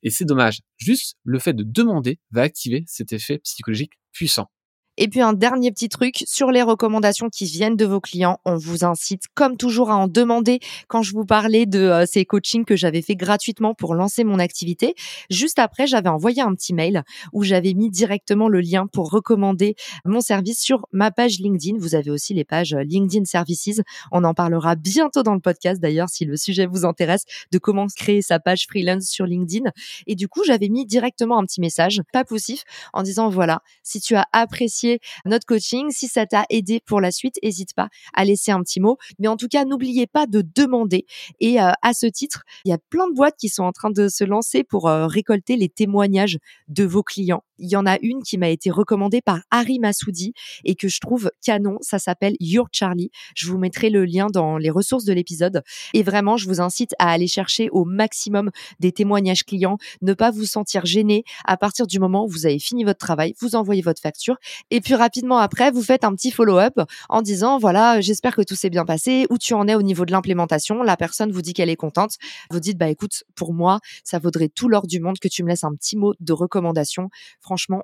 Et 0.04 0.10
c'est 0.10 0.25
dommage. 0.25 0.62
Juste 0.78 1.18
le 1.24 1.38
fait 1.40 1.54
de 1.54 1.63
demander 1.63 2.20
va 2.32 2.42
activer 2.42 2.84
cet 2.88 3.13
effet 3.13 3.40
psychologique 3.40 3.94
puissant. 4.12 4.50
Et 4.98 5.07
puis 5.07 5.21
un 5.21 5.31
dernier 5.31 5.71
petit 5.71 5.88
truc 5.88 6.24
sur 6.27 6.51
les 6.51 6.62
recommandations 6.62 7.29
qui 7.29 7.45
viennent 7.45 7.77
de 7.77 7.86
vos 7.86 8.01
clients, 8.01 8.39
on 8.43 8.57
vous 8.57 8.83
incite 8.83 9.24
comme 9.33 9.55
toujours 9.55 9.89
à 9.89 9.95
en 9.95 10.07
demander. 10.07 10.60
Quand 10.89 11.01
je 11.01 11.13
vous 11.13 11.25
parlais 11.25 11.65
de 11.65 11.79
euh, 11.79 12.05
ces 12.05 12.25
coachings 12.25 12.65
que 12.65 12.75
j'avais 12.75 13.01
fait 13.01 13.15
gratuitement 13.15 13.74
pour 13.74 13.95
lancer 13.95 14.25
mon 14.25 14.38
activité, 14.38 14.93
juste 15.29 15.60
après 15.60 15.88
j'avais 15.88 16.10
envoyé 16.10 16.41
un 16.41 16.53
petit 16.53 16.74
mail 16.74 17.03
où 17.31 17.43
j'avais 17.43 17.74
mis 17.74 17.89
directement 17.89 18.50
le 18.50 18.60
lien 18.60 18.86
pour 18.86 19.10
recommander 19.10 19.75
mon 20.03 20.19
service 20.19 20.60
sur 20.60 20.86
ma 20.91 21.10
page 21.10 21.39
LinkedIn. 21.39 21.77
Vous 21.79 21.95
avez 21.95 22.12
aussi 22.12 22.33
les 22.33 22.43
pages 22.43 22.74
euh, 22.74 22.83
LinkedIn 22.83 23.24
Services. 23.24 23.81
On 24.12 24.25
en 24.25 24.33
parlera 24.33 24.75
bientôt 24.75 25.24
dans 25.24 25.36
le 25.36 25.39
podcast 25.39 25.79
d'ailleurs 25.79 26.10
si 26.10 26.25
le 26.25 26.36
sujet 26.36 26.65
vous 26.65 26.83
intéresse 26.83 27.24
de 27.53 27.60
comment 27.60 27.88
créer 27.88 28.21
sa 28.21 28.39
page 28.39 28.67
freelance 28.67 29.05
sur 29.05 29.25
LinkedIn. 29.25 29.71
Et 30.07 30.15
du 30.15 30.27
coup 30.27 30.43
j'avais 30.45 30.67
mis 30.67 30.86
directement 30.86 31.39
un 31.39 31.45
petit 31.45 31.62
message, 31.62 32.01
pas 32.12 32.25
poussif, 32.25 32.63
en 32.91 33.03
disant 33.03 33.29
voilà 33.29 33.62
si 33.83 34.01
tu 34.01 34.15
as 34.15 34.25
apprécié 34.33 34.81
notre 35.26 35.46
coaching. 35.46 35.90
Si 35.92 36.08
ça 36.08 36.26
t'a 36.26 36.46
aidé 36.50 36.82
pour 36.86 37.02
la 37.02 37.12
suite, 37.12 37.36
n'hésite 37.44 37.74
pas 37.74 37.90
à 38.14 38.26
laisser 38.26 38.52
un 38.52 38.62
petit 38.62 38.80
mot. 38.80 38.98
Mais 39.20 39.28
en 39.28 39.38
tout 39.38 39.48
cas, 39.48 39.66
n'oubliez 39.66 40.08
pas 40.08 40.28
de 40.28 40.44
demander. 40.56 41.06
Et 41.40 41.62
euh, 41.62 41.72
à 41.82 41.94
ce 41.94 42.08
titre, 42.08 42.44
il 42.66 42.70
y 42.70 42.74
a 42.74 42.78
plein 42.90 43.08
de 43.08 43.14
boîtes 43.14 43.36
qui 43.38 43.50
sont 43.50 43.64
en 43.64 43.72
train 43.72 43.92
de 43.92 44.08
se 44.08 44.24
lancer 44.24 44.64
pour 44.64 44.88
euh, 44.88 45.08
récolter 45.08 45.56
les 45.56 45.70
témoignages 45.70 46.38
de 46.68 46.84
vos 46.84 47.04
clients. 47.04 47.44
Il 47.62 47.70
y 47.70 47.75
en 47.75 47.86
a 47.86 47.98
une 48.01 48.24
qui 48.24 48.38
m'a 48.38 48.50
été 48.50 48.72
recommandée 48.72 49.22
par 49.22 49.39
Harry 49.51 49.80
Massoudi 49.80 50.34
et 50.65 50.75
que 50.75 50.88
je 50.88 51.00
trouve 51.00 51.32
canon. 51.46 51.77
Ça 51.82 52.00
s'appelle 52.00 52.36
Your 52.39 52.68
Charlie. 52.72 53.12
Je 53.36 53.48
vous 53.48 53.58
mettrai 53.58 53.89
le 53.89 54.03
lien 54.03 54.27
dans 54.27 54.58
les 54.58 54.72
ressources 54.72 55.06
de 55.06 55.13
l'épisode. 55.13 55.63
Et 55.94 56.03
vraiment, 56.03 56.38
je 56.38 56.48
vous 56.48 56.60
incite 56.60 56.94
à 56.98 57.12
aller 57.12 57.27
chercher 57.27 57.70
au 57.72 57.86
maximum 57.86 58.50
des 58.80 58.91
témoignages 58.91 59.46
clients. 59.46 59.77
Ne 60.01 60.13
pas 60.13 60.32
vous 60.32 60.46
sentir 60.46 60.86
gêné 60.86 61.24
à 61.46 61.56
partir 61.56 61.86
du 61.86 62.00
moment 62.00 62.25
où 62.25 62.27
vous 62.27 62.46
avez 62.46 62.60
fini 62.60 62.84
votre 62.84 63.00
travail. 63.00 63.36
Vous 63.39 63.56
envoyez 63.56 63.82
votre 63.82 64.01
facture 64.01 64.38
et 64.70 64.82
puis 64.82 64.96
rapidement 64.96 65.38
après, 65.38 65.72
vous 65.72 65.84
faites 65.84 66.03
un 66.03 66.13
petit 66.15 66.32
follow-up 66.32 66.80
en 67.10 67.22
disant, 67.22 67.60
voilà, 67.60 68.01
j'espère 68.01 68.36
que 68.36 68.41
tout 68.41 68.56
s'est 68.56 68.70
bien 68.70 68.86
passé, 68.86 69.27
où 69.30 69.38
tu 69.38 69.53
en 69.53 69.68
es 69.68 69.75
au 69.75 69.82
niveau 69.82 70.06
de 70.06 70.12
l'implémentation? 70.12 70.84
La 70.84 70.98
personne 70.98 71.32
vous 71.32 71.41
dit 71.41 71.53
qu'elle 71.53 71.70
est 71.70 71.75
contente. 71.75 72.15
Vous 72.50 72.60
dites, 72.60 72.77
bah 72.77 72.89
écoute, 72.89 73.24
pour 73.36 73.53
moi, 73.53 73.80
ça 74.03 74.20
vaudrait 74.20 74.50
tout 74.50 74.68
l'or 74.68 74.88
du 74.88 75.00
monde 75.00 75.20
que 75.20 75.27
tu 75.27 75.44
me 75.44 75.50
laisses 75.50 75.63
un 75.63 75.74
petit 75.75 75.98
mot 75.98 76.13
de 76.20 76.34
recommandation. 76.34 77.10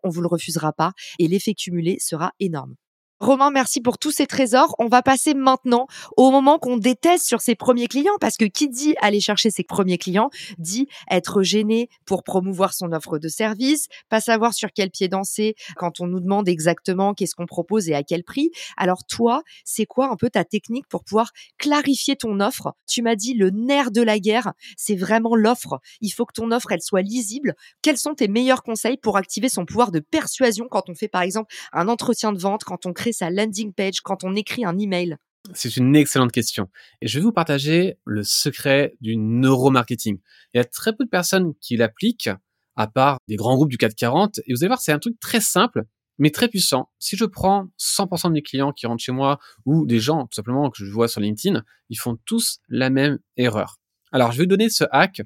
On 0.03 0.09
vous 0.09 0.21
le 0.21 0.27
refusera 0.27 0.73
pas 0.73 0.93
et 1.19 1.27
l'effet 1.27 1.53
cumulé 1.53 1.97
sera 1.99 2.31
énorme. 2.39 2.75
Romain, 3.19 3.49
merci 3.49 3.81
pour 3.81 3.97
tous 3.97 4.11
ces 4.11 4.27
trésors. 4.27 4.75
On 4.77 4.87
va 4.87 5.01
passer 5.01 5.33
maintenant 5.33 5.87
au 6.17 6.29
moment 6.29 6.59
qu'on 6.59 6.77
déteste 6.77 7.25
sur 7.25 7.41
ses 7.41 7.55
premiers 7.55 7.87
clients, 7.87 8.17
parce 8.21 8.37
que 8.37 8.45
qui 8.45 8.69
dit 8.69 8.93
aller 9.01 9.19
chercher 9.19 9.49
ses 9.49 9.63
premiers 9.63 9.97
clients 9.97 10.29
dit 10.59 10.87
être 11.09 11.41
gêné 11.41 11.89
pour 12.05 12.21
promouvoir 12.21 12.75
son 12.75 12.91
offre 12.91 13.17
de 13.17 13.27
service, 13.27 13.87
pas 14.09 14.21
savoir 14.21 14.53
sur 14.53 14.69
quel 14.71 14.91
pied 14.91 15.07
danser 15.07 15.55
quand 15.77 15.99
on 15.99 16.05
nous 16.05 16.19
demande 16.19 16.47
exactement 16.47 17.15
qu'est-ce 17.15 17.33
qu'on 17.33 17.47
propose 17.47 17.89
et 17.89 17.95
à 17.95 18.03
quel 18.03 18.23
prix. 18.23 18.51
Alors 18.77 19.03
toi, 19.03 19.41
c'est 19.65 19.87
quoi 19.87 20.11
un 20.11 20.15
peu 20.15 20.29
ta 20.29 20.45
technique 20.45 20.87
pour 20.87 21.03
pouvoir 21.03 21.31
clarifier 21.57 22.17
ton 22.17 22.39
offre? 22.39 22.75
Tu 22.85 23.01
m'as 23.01 23.15
dit 23.15 23.33
le 23.33 23.49
nerf 23.49 23.89
de 23.89 24.03
la 24.03 24.19
guerre, 24.19 24.53
c'est 24.77 24.95
vraiment 24.95 25.35
l'offre. 25.35 25.79
Il 26.01 26.11
faut 26.11 26.25
que 26.25 26.33
ton 26.33 26.51
offre, 26.51 26.71
elle 26.71 26.83
soit 26.83 27.01
lisible. 27.01 27.55
Quels 27.81 27.97
sont 27.97 28.13
tes 28.13 28.27
meilleurs 28.27 28.61
conseils 28.61 28.97
pour 28.97 29.17
activer 29.17 29.49
son 29.49 29.65
pouvoir 29.65 29.91
de 29.91 30.01
persuasion 30.01 30.67
quand 30.69 30.87
on 30.87 30.93
fait 30.93 31.07
par 31.07 31.23
exemple 31.23 31.51
un 31.73 31.87
entretien 31.87 32.31
de 32.31 32.37
vente, 32.37 32.63
quand 32.63 32.85
on 32.85 32.93
crée 32.93 33.06
sa 33.11 33.29
landing 33.29 33.73
page, 33.73 34.01
quand 34.01 34.23
on 34.23 34.35
écrit 34.35 34.65
un 34.65 34.77
email 34.77 35.17
c'est 35.53 35.77
une 35.77 35.95
excellente 35.95 36.31
question. 36.31 36.69
Et 37.01 37.07
je 37.07 37.19
vais 37.19 37.23
vous 37.23 37.31
partager 37.31 37.97
le 38.05 38.23
secret 38.23 38.95
du 39.01 39.17
neuromarketing. 39.17 40.19
Il 40.53 40.57
y 40.57 40.59
a 40.59 40.65
très 40.65 40.95
peu 40.95 41.05
de 41.05 41.09
personnes 41.09 41.53
qui 41.61 41.77
l'appliquent, 41.77 42.29
à 42.75 42.87
part 42.87 43.17
des 43.27 43.35
grands 43.35 43.55
groupes 43.55 43.69
du 43.69 43.77
440. 43.77 44.39
Et 44.39 44.53
vous 44.53 44.63
allez 44.63 44.69
voir, 44.69 44.81
c'est 44.81 44.91
un 44.91 44.99
truc 44.99 45.19
très 45.19 45.41
simple, 45.41 45.85
mais 46.17 46.31
très 46.31 46.47
puissant. 46.47 46.89
Si 46.99 47.15
je 47.15 47.25
prends 47.25 47.67
100% 47.79 48.29
de 48.29 48.33
mes 48.33 48.41
clients 48.41 48.73
qui 48.73 48.87
rentrent 48.87 49.03
chez 49.03 49.11
moi, 49.11 49.39
ou 49.65 49.85
des 49.85 49.99
gens, 49.99 50.23
tout 50.23 50.35
simplement, 50.35 50.69
que 50.69 50.83
je 50.83 50.91
vois 50.91 51.07
sur 51.07 51.21
LinkedIn, 51.21 51.63
ils 51.89 51.97
font 51.97 52.17
tous 52.25 52.59
la 52.69 52.89
même 52.89 53.19
erreur. 53.37 53.79
Alors, 54.11 54.31
je 54.31 54.39
vais 54.39 54.47
donner 54.47 54.69
ce 54.69 54.83
hack, 54.91 55.21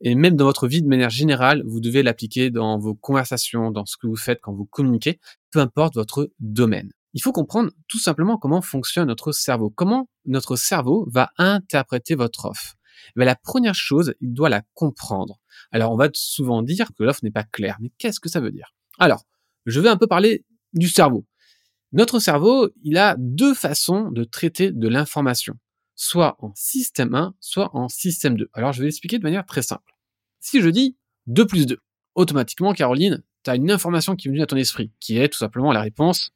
et 0.00 0.14
même 0.14 0.36
dans 0.36 0.46
votre 0.46 0.66
vie 0.66 0.82
de 0.82 0.88
manière 0.88 1.10
générale, 1.10 1.62
vous 1.64 1.80
devez 1.80 2.02
l'appliquer 2.02 2.50
dans 2.50 2.78
vos 2.78 2.94
conversations, 2.94 3.70
dans 3.70 3.86
ce 3.86 3.96
que 3.96 4.06
vous 4.06 4.16
faites 4.16 4.40
quand 4.40 4.52
vous 4.52 4.66
communiquez, 4.66 5.20
peu 5.50 5.60
importe 5.60 5.94
votre 5.94 6.30
domaine 6.40 6.90
il 7.14 7.22
faut 7.22 7.32
comprendre 7.32 7.70
tout 7.88 7.98
simplement 7.98 8.38
comment 8.38 8.62
fonctionne 8.62 9.08
notre 9.08 9.32
cerveau, 9.32 9.70
comment 9.70 10.08
notre 10.24 10.56
cerveau 10.56 11.06
va 11.10 11.30
interpréter 11.36 12.14
votre 12.14 12.46
offre. 12.46 12.74
Mais 13.16 13.24
la 13.24 13.34
première 13.34 13.74
chose, 13.74 14.14
il 14.20 14.32
doit 14.32 14.48
la 14.48 14.62
comprendre. 14.74 15.38
Alors, 15.70 15.92
on 15.92 15.96
va 15.96 16.08
souvent 16.14 16.62
dire 16.62 16.88
que 16.94 17.02
l'offre 17.02 17.20
n'est 17.22 17.30
pas 17.30 17.44
claire, 17.44 17.76
mais 17.80 17.90
qu'est-ce 17.98 18.20
que 18.20 18.28
ça 18.28 18.40
veut 18.40 18.52
dire? 18.52 18.74
Alors, 18.98 19.24
je 19.66 19.80
vais 19.80 19.88
un 19.88 19.96
peu 19.96 20.06
parler 20.06 20.44
du 20.72 20.88
cerveau. 20.88 21.26
Notre 21.92 22.20
cerveau, 22.20 22.70
il 22.82 22.96
a 22.96 23.16
deux 23.18 23.54
façons 23.54 24.10
de 24.10 24.24
traiter 24.24 24.72
de 24.72 24.88
l'information, 24.88 25.54
soit 25.94 26.36
en 26.38 26.52
système 26.54 27.14
1, 27.14 27.34
soit 27.40 27.74
en 27.76 27.88
système 27.88 28.36
2. 28.36 28.48
Alors, 28.54 28.72
je 28.72 28.80
vais 28.80 28.86
l'expliquer 28.86 29.18
de 29.18 29.24
manière 29.24 29.44
très 29.44 29.62
simple. 29.62 29.92
Si 30.40 30.62
je 30.62 30.68
dis 30.68 30.96
2 31.26 31.46
plus 31.46 31.66
2, 31.66 31.78
automatiquement, 32.14 32.72
Caroline, 32.72 33.22
tu 33.44 33.50
as 33.50 33.56
une 33.56 33.70
information 33.70 34.16
qui 34.16 34.28
vient 34.30 34.44
à 34.44 34.46
ton 34.46 34.56
esprit, 34.56 34.92
qui 35.00 35.18
est 35.18 35.28
tout 35.28 35.38
simplement 35.38 35.72
la 35.72 35.82
réponse 35.82 36.30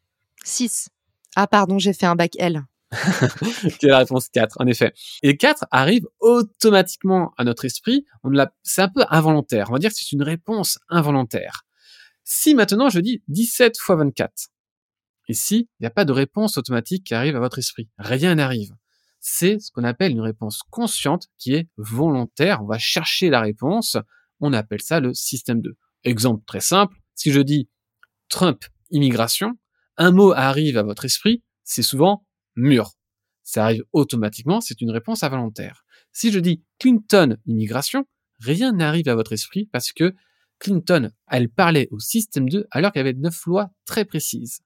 6. 0.45 0.89
Ah 1.37 1.47
pardon, 1.47 1.79
j'ai 1.79 1.93
fait 1.93 2.07
un 2.07 2.17
bac 2.17 2.33
L. 2.39 2.65
qui 3.81 3.87
est 3.87 3.91
la 3.91 3.99
réponse 3.99 4.29
4, 4.29 4.57
en 4.61 4.67
effet. 4.67 4.93
Et 5.23 5.37
4 5.37 5.67
arrive 5.71 6.07
automatiquement 6.21 7.33
à 7.37 7.45
notre 7.45 7.65
esprit. 7.65 8.07
C'est 8.63 8.83
un 8.83 8.89
peu 8.89 9.05
involontaire. 9.11 9.71
On 9.71 9.73
va 9.73 9.79
dire 9.79 9.91
que 9.91 9.97
c'est 9.97 10.13
une 10.13 10.23
réponse 10.23 10.79
involontaire. 10.89 11.63
Si 12.25 12.55
maintenant 12.55 12.89
je 12.89 13.01
dis 13.01 13.23
17 13.29 13.79
fois 13.79 13.97
24, 13.97 14.49
ici, 15.29 15.69
il 15.79 15.83
n'y 15.83 15.87
a 15.87 15.91
pas 15.91 16.05
de 16.05 16.13
réponse 16.13 16.59
automatique 16.59 17.05
qui 17.05 17.15
arrive 17.15 17.37
à 17.37 17.41
votre 17.41 17.59
esprit. 17.59 17.89
Rien 17.99 18.35
n'arrive. 18.35 18.75
C'est 19.21 19.59
ce 19.59 19.71
qu'on 19.73 19.85
appelle 19.85 20.13
une 20.13 20.21
réponse 20.21 20.61
consciente 20.71 21.27
qui 21.39 21.55
est 21.55 21.69
volontaire. 21.77 22.63
On 22.63 22.67
va 22.67 22.79
chercher 22.79 23.31
la 23.31 23.41
réponse. 23.41 23.97
On 24.41 24.53
appelle 24.53 24.83
ça 24.83 25.01
le 25.01 25.15
système 25.15 25.61
2. 25.61 25.77
Exemple 26.05 26.45
très 26.47 26.61
simple. 26.61 26.97
Si 27.15 27.33
je 27.33 27.41
dis 27.41 27.69
Trump 28.29 28.65
immigration, 28.91 29.57
un 29.97 30.11
mot 30.11 30.33
arrive 30.33 30.79
à 30.79 30.83
votre 30.83 31.05
esprit, 31.05 31.43
c'est 31.65 31.83
souvent 31.83 32.27
mur. 32.55 32.93
Ça 33.43 33.65
arrive 33.65 33.85
automatiquement, 33.93 34.61
c'est 34.61 34.81
une 34.81 34.91
réponse 34.91 35.23
involontaire. 35.23 35.85
Si 36.13 36.33
je 36.33 36.39
dis 36.39 36.63
Clinton 36.79 37.37
immigration, 37.47 38.07
rien 38.41 38.73
n'arrive 38.73 39.09
à 39.09 39.15
votre 39.15 39.33
esprit 39.33 39.69
parce 39.73 39.93
que 39.93 40.15
Clinton, 40.59 41.11
elle 41.31 41.49
parlait 41.49 41.89
au 41.91 41.99
système 41.99 42.49
2 42.49 42.67
alors 42.71 42.93
qu'il 42.93 43.01
y 43.01 43.05
avait 43.07 43.13
neuf 43.13 43.47
lois 43.47 43.71
très 43.85 44.05
précises. 44.05 44.61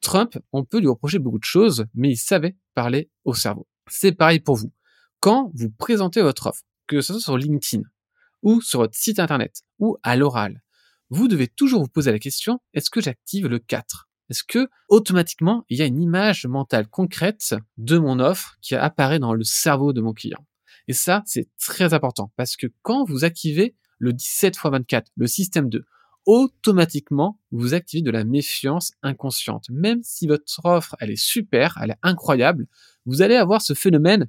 Trump, 0.00 0.38
on 0.52 0.64
peut 0.64 0.80
lui 0.80 0.88
reprocher 0.88 1.18
beaucoup 1.18 1.38
de 1.38 1.44
choses, 1.44 1.86
mais 1.94 2.10
il 2.10 2.16
savait 2.16 2.56
parler 2.74 3.10
au 3.24 3.34
cerveau. 3.34 3.66
C'est 3.88 4.12
pareil 4.12 4.40
pour 4.40 4.56
vous. 4.56 4.72
Quand 5.20 5.50
vous 5.54 5.70
présentez 5.70 6.22
votre 6.22 6.46
offre, 6.46 6.62
que 6.86 7.00
ce 7.00 7.14
soit 7.14 7.22
sur 7.22 7.38
LinkedIn, 7.38 7.82
ou 8.42 8.60
sur 8.60 8.80
votre 8.80 8.96
site 8.96 9.18
internet, 9.18 9.62
ou 9.78 9.96
à 10.02 10.16
l'oral, 10.16 10.62
vous 11.10 11.28
devez 11.28 11.48
toujours 11.48 11.82
vous 11.82 11.88
poser 11.88 12.12
la 12.12 12.18
question, 12.18 12.60
est-ce 12.74 12.90
que 12.90 13.00
j'active 13.00 13.46
le 13.46 13.58
4 13.58 14.08
Est-ce 14.30 14.44
que 14.44 14.68
automatiquement, 14.88 15.64
il 15.68 15.78
y 15.78 15.82
a 15.82 15.86
une 15.86 16.00
image 16.00 16.46
mentale 16.46 16.88
concrète 16.88 17.54
de 17.78 17.98
mon 17.98 18.18
offre 18.18 18.56
qui 18.60 18.74
apparaît 18.74 19.18
dans 19.18 19.34
le 19.34 19.44
cerveau 19.44 19.92
de 19.92 20.00
mon 20.00 20.12
client? 20.12 20.44
Et 20.88 20.92
ça, 20.92 21.22
c'est 21.26 21.48
très 21.58 21.94
important 21.94 22.32
parce 22.36 22.56
que 22.56 22.66
quand 22.82 23.04
vous 23.04 23.24
activez 23.24 23.74
le 23.98 24.12
17 24.12 24.54
x 24.56 24.64
24, 24.64 25.10
le 25.16 25.26
système 25.26 25.68
2, 25.68 25.84
automatiquement, 26.26 27.40
vous 27.52 27.74
activez 27.74 28.02
de 28.02 28.10
la 28.10 28.24
méfiance 28.24 28.92
inconsciente. 29.02 29.66
Même 29.70 30.00
si 30.02 30.26
votre 30.26 30.44
offre, 30.64 30.96
elle 31.00 31.10
est 31.10 31.22
super, 31.22 31.78
elle 31.80 31.90
est 31.90 31.98
incroyable, 32.02 32.66
vous 33.04 33.22
allez 33.22 33.36
avoir 33.36 33.62
ce 33.62 33.74
phénomène 33.74 34.28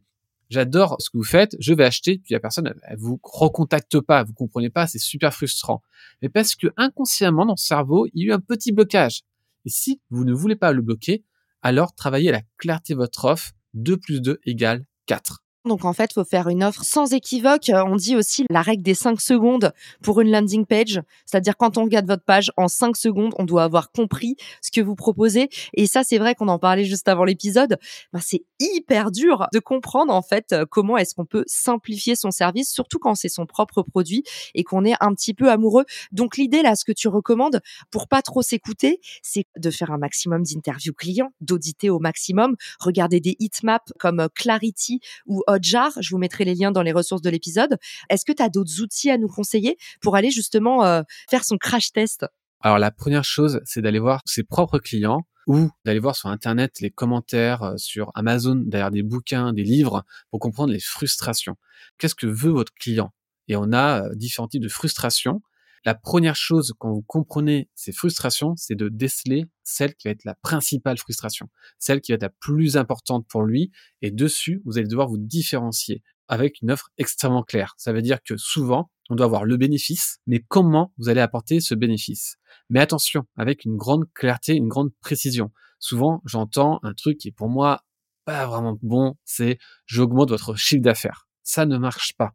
j'adore 0.50 0.96
ce 1.00 1.10
que 1.10 1.18
vous 1.18 1.24
faites, 1.24 1.56
je 1.60 1.74
vais 1.74 1.84
acheter, 1.84 2.20
puis 2.24 2.34
la 2.34 2.40
personne, 2.40 2.74
elle, 2.84 2.98
vous 2.98 3.20
recontacte 3.24 4.00
pas, 4.00 4.24
vous 4.24 4.34
comprenez 4.34 4.70
pas, 4.70 4.88
c'est 4.88 5.00
super 5.00 5.34
frustrant. 5.34 5.82
Mais 6.22 6.30
parce 6.30 6.56
que 6.56 6.68
inconsciemment, 6.78 7.46
dans 7.46 7.54
le 7.54 7.62
cerveau, 7.62 8.08
il 8.14 8.22
y 8.22 8.26
a 8.26 8.28
eu 8.28 8.34
un 8.34 8.40
petit 8.40 8.72
blocage. 8.72 9.22
Et 9.68 9.70
si 9.70 10.02
vous 10.10 10.24
ne 10.24 10.32
voulez 10.34 10.56
pas 10.56 10.72
le 10.72 10.82
bloquer, 10.82 11.26
alors 11.62 11.94
travaillez 11.94 12.30
à 12.30 12.32
la 12.32 12.42
clarté 12.58 12.94
de 12.94 13.00
votre 13.00 13.26
offre. 13.26 13.52
2 13.74 13.98
plus 13.98 14.22
2 14.22 14.40
égale 14.46 14.86
4. 15.08 15.44
Donc 15.68 15.86
en 15.86 15.94
fait, 15.94 16.14
faut 16.14 16.24
faire 16.24 16.48
une 16.50 16.64
offre 16.64 16.84
sans 16.84 17.14
équivoque. 17.14 17.72
On 17.74 17.96
dit 17.96 18.16
aussi 18.16 18.46
la 18.50 18.62
règle 18.62 18.84
des 18.84 18.94
5 18.94 19.22
secondes 19.22 19.72
pour 20.02 20.22
une 20.22 20.32
landing 20.32 20.66
page, 20.66 21.02
c'est-à-dire 21.26 21.58
quand 21.58 21.78
on 21.78 21.84
regarde 21.84 22.08
votre 22.08 22.24
page 22.24 22.52
en 22.58 22.68
5 22.68 22.96
secondes, 22.96 23.34
on 23.38 23.44
doit 23.44 23.64
avoir 23.64 23.92
compris 23.92 24.36
ce 24.62 24.72
que 24.72 24.82
vous 24.82 24.96
proposez. 24.96 25.50
Et 25.74 25.88
ça, 25.88 26.04
c'est 26.04 26.18
vrai 26.18 26.36
qu'on 26.36 26.48
en 26.48 26.60
parlait 26.60 26.86
juste 26.86 27.08
avant 27.08 27.24
l'épisode. 27.24 27.78
Ben, 28.14 28.20
c'est 28.24 28.44
hyper 28.60 29.12
dur 29.12 29.48
de 29.54 29.60
comprendre 29.60 30.14
en 30.14 30.22
fait 30.22 30.56
comment 30.72 30.98
est-ce 30.98 31.14
qu'on 31.16 31.26
peut 31.26 31.44
simplifier 31.48 32.16
son 32.16 32.32
service, 32.32 32.72
surtout 32.72 33.00
quand 33.00 33.16
c'est 33.16 33.30
son 33.30 33.46
propre 33.46 33.82
produit 33.84 34.24
et 34.56 34.64
qu'on 34.64 34.86
est 34.86 34.96
un 35.00 35.14
petit 35.14 35.34
peu 35.34 35.50
amoureux. 35.50 35.86
Donc 36.12 36.38
l'idée 36.38 36.62
là, 36.62 36.76
ce 36.76 36.86
que 36.86 36.92
tu 36.92 37.08
recommandes 37.08 37.62
pour 37.92 38.08
pas 38.08 38.22
trop 38.22 38.42
s'écouter, 38.42 39.00
c'est 39.22 39.46
de 39.58 39.70
faire 39.70 39.92
un 39.92 39.98
maximum 39.98 40.44
d'interviews 40.44 40.94
clients, 40.94 41.32
d'auditer 41.42 41.90
au 41.90 42.00
maximum, 42.00 42.56
regarder 42.80 43.20
des 43.20 43.36
heatmaps 43.40 43.94
comme 44.00 44.28
Clarity 44.36 45.00
ou 45.26 45.44
Hotjar. 45.58 45.92
Je 46.00 46.10
vous 46.10 46.18
mettrai 46.18 46.46
les 46.46 46.56
liens 46.56 46.72
dans 46.72 46.82
les 46.82 46.92
ressources 46.92 47.22
de 47.22 47.30
l'épisode. 47.30 47.78
Est-ce 48.10 48.26
que 48.26 48.32
tu 48.32 48.42
as 48.42 48.50
d'autres 48.50 48.82
outils 48.82 49.10
à 49.10 49.18
nous 49.18 49.28
conseiller 49.28 49.78
pour 50.02 50.16
aller 50.16 50.32
justement 50.32 50.86
euh, 50.86 51.02
faire 51.30 51.44
son 51.44 51.58
crash 51.58 51.92
test? 51.92 52.26
Alors 52.62 52.80
la 52.80 52.92
première 52.92 53.24
chose, 53.24 53.62
c'est 53.66 53.82
d'aller 53.82 54.00
voir 54.00 54.22
ses 54.26 54.44
propres 54.44 54.80
clients 54.80 55.28
ou 55.48 55.70
d'aller 55.86 56.00
voir 56.00 56.16
sur 56.16 56.30
Internet 56.30 56.80
les 56.82 56.92
commentaires 56.92 57.64
euh, 57.64 57.78
sur 57.78 58.12
Amazon, 58.16 58.56
derrière 58.56 58.92
des 58.92 59.04
bouquins, 59.04 59.54
des 59.54 59.64
livres, 59.64 60.04
pour 60.30 60.40
comprendre 60.40 60.74
les 60.74 60.80
frustrations. 60.80 61.56
Qu'est-ce 61.98 62.16
que 62.16 62.28
veut 62.28 62.52
votre 62.52 62.74
client? 62.74 63.14
Et 63.48 63.56
on 63.56 63.72
a 63.72 64.04
euh, 64.04 64.16
différents 64.16 64.48
types 64.48 64.62
de 64.62 64.70
frustrations. 64.70 65.42
La 65.86 65.96
première 65.96 66.36
chose 66.36 66.74
quand 66.80 66.92
vous 66.92 67.04
comprenez 67.04 67.70
ces 67.76 67.92
frustrations, 67.92 68.56
c'est 68.56 68.76
de 68.76 68.90
déceler 68.90 69.46
celle 69.64 69.96
qui 69.96 70.08
va 70.08 70.12
être 70.12 70.26
la 70.26 70.36
principale 70.36 70.98
frustration, 70.98 71.50
celle 71.80 72.02
qui 72.02 72.12
va 72.12 72.16
être 72.16 72.24
la 72.24 72.30
plus 72.30 72.78
importante 72.78 73.26
pour 73.28 73.44
lui. 73.44 73.72
Et 74.02 74.12
dessus, 74.12 74.62
vous 74.66 74.78
allez 74.78 74.88
devoir 74.88 75.08
vous 75.08 75.18
différencier 75.18 76.04
avec 76.28 76.62
une 76.62 76.72
offre 76.72 76.90
extrêmement 76.98 77.44
claire. 77.44 77.74
Ça 77.78 77.94
veut 77.94 78.02
dire 78.02 78.22
que 78.24 78.38
souvent, 78.38 78.92
on 79.10 79.16
doit 79.16 79.26
avoir 79.26 79.46
le 79.46 79.58
bénéfice, 79.58 80.20
mais 80.28 80.44
comment 80.48 80.94
vous 80.98 81.10
allez 81.10 81.22
apporter 81.22 81.62
ce 81.62 81.74
bénéfice? 81.74 82.38
Mais 82.70 82.82
attention, 82.82 83.24
avec 83.38 83.64
une 83.64 83.78
grande 83.78 84.06
clarté, 84.14 84.56
une 84.56 84.68
grande 84.68 84.92
précision. 85.00 85.52
Souvent, 85.80 86.22
j'entends 86.26 86.80
un 86.84 86.94
truc 86.94 87.18
qui 87.18 87.30
est 87.30 87.32
pour 87.32 87.50
moi 87.50 87.82
pas 88.26 88.46
vraiment 88.46 88.78
bon, 88.82 89.16
c'est 89.24 89.58
j'augmente 89.86 90.30
votre 90.30 90.56
chiffre 90.56 90.82
d'affaires. 90.82 91.30
Ça 91.44 91.66
ne 91.66 91.78
marche 91.78 92.14
pas 92.18 92.34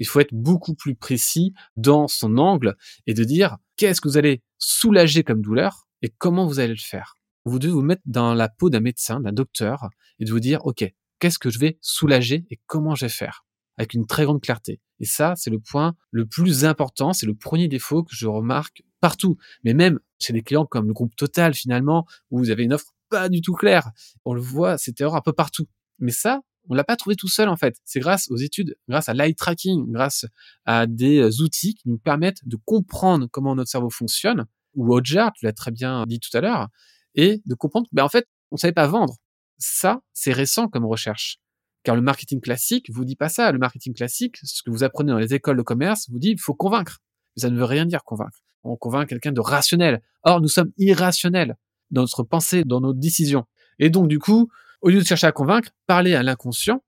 il 0.00 0.06
faut 0.06 0.18
être 0.18 0.34
beaucoup 0.34 0.74
plus 0.74 0.96
précis 0.96 1.52
dans 1.76 2.08
son 2.08 2.38
angle 2.38 2.76
et 3.06 3.14
de 3.14 3.22
dire 3.22 3.58
qu'est-ce 3.76 4.00
que 4.00 4.08
vous 4.08 4.16
allez 4.16 4.42
soulager 4.58 5.22
comme 5.22 5.42
douleur 5.42 5.86
et 6.02 6.08
comment 6.08 6.46
vous 6.46 6.58
allez 6.58 6.74
le 6.74 6.80
faire? 6.80 7.14
Vous 7.44 7.58
devez 7.58 7.72
vous 7.72 7.82
mettre 7.82 8.02
dans 8.06 8.34
la 8.34 8.48
peau 8.48 8.70
d'un 8.70 8.80
médecin, 8.80 9.20
d'un 9.20 9.32
docteur 9.32 9.88
et 10.18 10.24
de 10.24 10.30
vous 10.32 10.40
dire, 10.40 10.64
OK, 10.66 10.84
qu'est-ce 11.18 11.38
que 11.38 11.50
je 11.50 11.58
vais 11.58 11.78
soulager 11.80 12.46
et 12.50 12.58
comment 12.66 12.94
je 12.94 13.04
vais 13.04 13.10
faire? 13.10 13.44
Avec 13.76 13.94
une 13.94 14.06
très 14.06 14.24
grande 14.24 14.42
clarté. 14.42 14.80
Et 14.98 15.04
ça, 15.06 15.34
c'est 15.36 15.50
le 15.50 15.60
point 15.60 15.94
le 16.10 16.26
plus 16.26 16.64
important, 16.64 17.12
c'est 17.12 17.26
le 17.26 17.34
premier 17.34 17.68
défaut 17.68 18.02
que 18.02 18.14
je 18.14 18.26
remarque 18.26 18.82
partout, 19.00 19.36
mais 19.64 19.72
même 19.74 20.00
chez 20.18 20.32
des 20.32 20.42
clients 20.42 20.66
comme 20.66 20.86
le 20.86 20.92
groupe 20.92 21.14
Total 21.16 21.54
finalement, 21.54 22.06
où 22.30 22.38
vous 22.38 22.50
avez 22.50 22.64
une 22.64 22.74
offre 22.74 22.92
pas 23.10 23.28
du 23.28 23.40
tout 23.40 23.54
claire. 23.54 23.90
On 24.24 24.34
le 24.34 24.40
voit, 24.40 24.78
cette 24.78 25.00
erreur 25.00 25.16
un 25.16 25.20
peu 25.20 25.32
partout. 25.32 25.66
Mais 25.98 26.12
ça, 26.12 26.40
on 26.68 26.74
l'a 26.74 26.84
pas 26.84 26.96
trouvé 26.96 27.16
tout 27.16 27.28
seul 27.28 27.48
en 27.48 27.56
fait. 27.56 27.76
C'est 27.84 28.00
grâce 28.00 28.30
aux 28.30 28.36
études, 28.36 28.76
grâce 28.88 29.08
à 29.08 29.14
l'eye 29.14 29.34
tracking, 29.34 29.90
grâce 29.90 30.26
à 30.64 30.86
des 30.86 31.18
euh, 31.18 31.42
outils 31.42 31.74
qui 31.74 31.88
nous 31.88 31.98
permettent 31.98 32.46
de 32.46 32.56
comprendre 32.64 33.26
comment 33.30 33.54
notre 33.54 33.70
cerveau 33.70 33.90
fonctionne. 33.90 34.46
Ou 34.74 34.94
Ojar, 34.94 35.32
tu 35.32 35.44
l'as 35.44 35.52
très 35.52 35.72
bien 35.72 36.04
dit 36.06 36.20
tout 36.20 36.36
à 36.36 36.40
l'heure, 36.40 36.68
et 37.14 37.42
de 37.44 37.54
comprendre 37.54 37.88
ben 37.92 38.04
en 38.04 38.08
fait, 38.08 38.28
on 38.50 38.56
savait 38.56 38.72
pas 38.72 38.86
vendre. 38.86 39.16
Ça, 39.58 40.00
c'est 40.12 40.32
récent 40.32 40.68
comme 40.68 40.84
recherche. 40.84 41.38
Car 41.82 41.96
le 41.96 42.02
marketing 42.02 42.40
classique 42.40 42.90
vous 42.92 43.04
dit 43.04 43.16
pas 43.16 43.28
ça. 43.28 43.52
Le 43.52 43.58
marketing 43.58 43.94
classique, 43.94 44.36
ce 44.42 44.62
que 44.62 44.70
vous 44.70 44.84
apprenez 44.84 45.10
dans 45.12 45.18
les 45.18 45.34
écoles 45.34 45.56
de 45.56 45.62
commerce, 45.62 46.08
vous 46.10 46.18
dit 46.18 46.30
il 46.30 46.40
faut 46.40 46.54
convaincre. 46.54 46.98
Mais 47.36 47.42
ça 47.42 47.50
ne 47.50 47.56
veut 47.56 47.64
rien 47.64 47.86
dire 47.86 48.04
convaincre. 48.04 48.38
On 48.62 48.76
convainc 48.76 49.08
quelqu'un 49.08 49.32
de 49.32 49.40
rationnel. 49.40 50.02
Or, 50.22 50.40
nous 50.40 50.48
sommes 50.48 50.72
irrationnels 50.76 51.56
dans 51.90 52.02
notre 52.02 52.22
pensée, 52.22 52.64
dans 52.64 52.80
nos 52.80 52.92
décisions. 52.92 53.46
Et 53.78 53.90
donc, 53.90 54.08
du 54.08 54.18
coup, 54.18 54.50
au 54.80 54.88
lieu 54.88 55.00
de 55.00 55.06
chercher 55.06 55.26
à 55.26 55.32
convaincre, 55.32 55.70
parler 55.86 56.14
à 56.14 56.22
l'inconscient, 56.22 56.82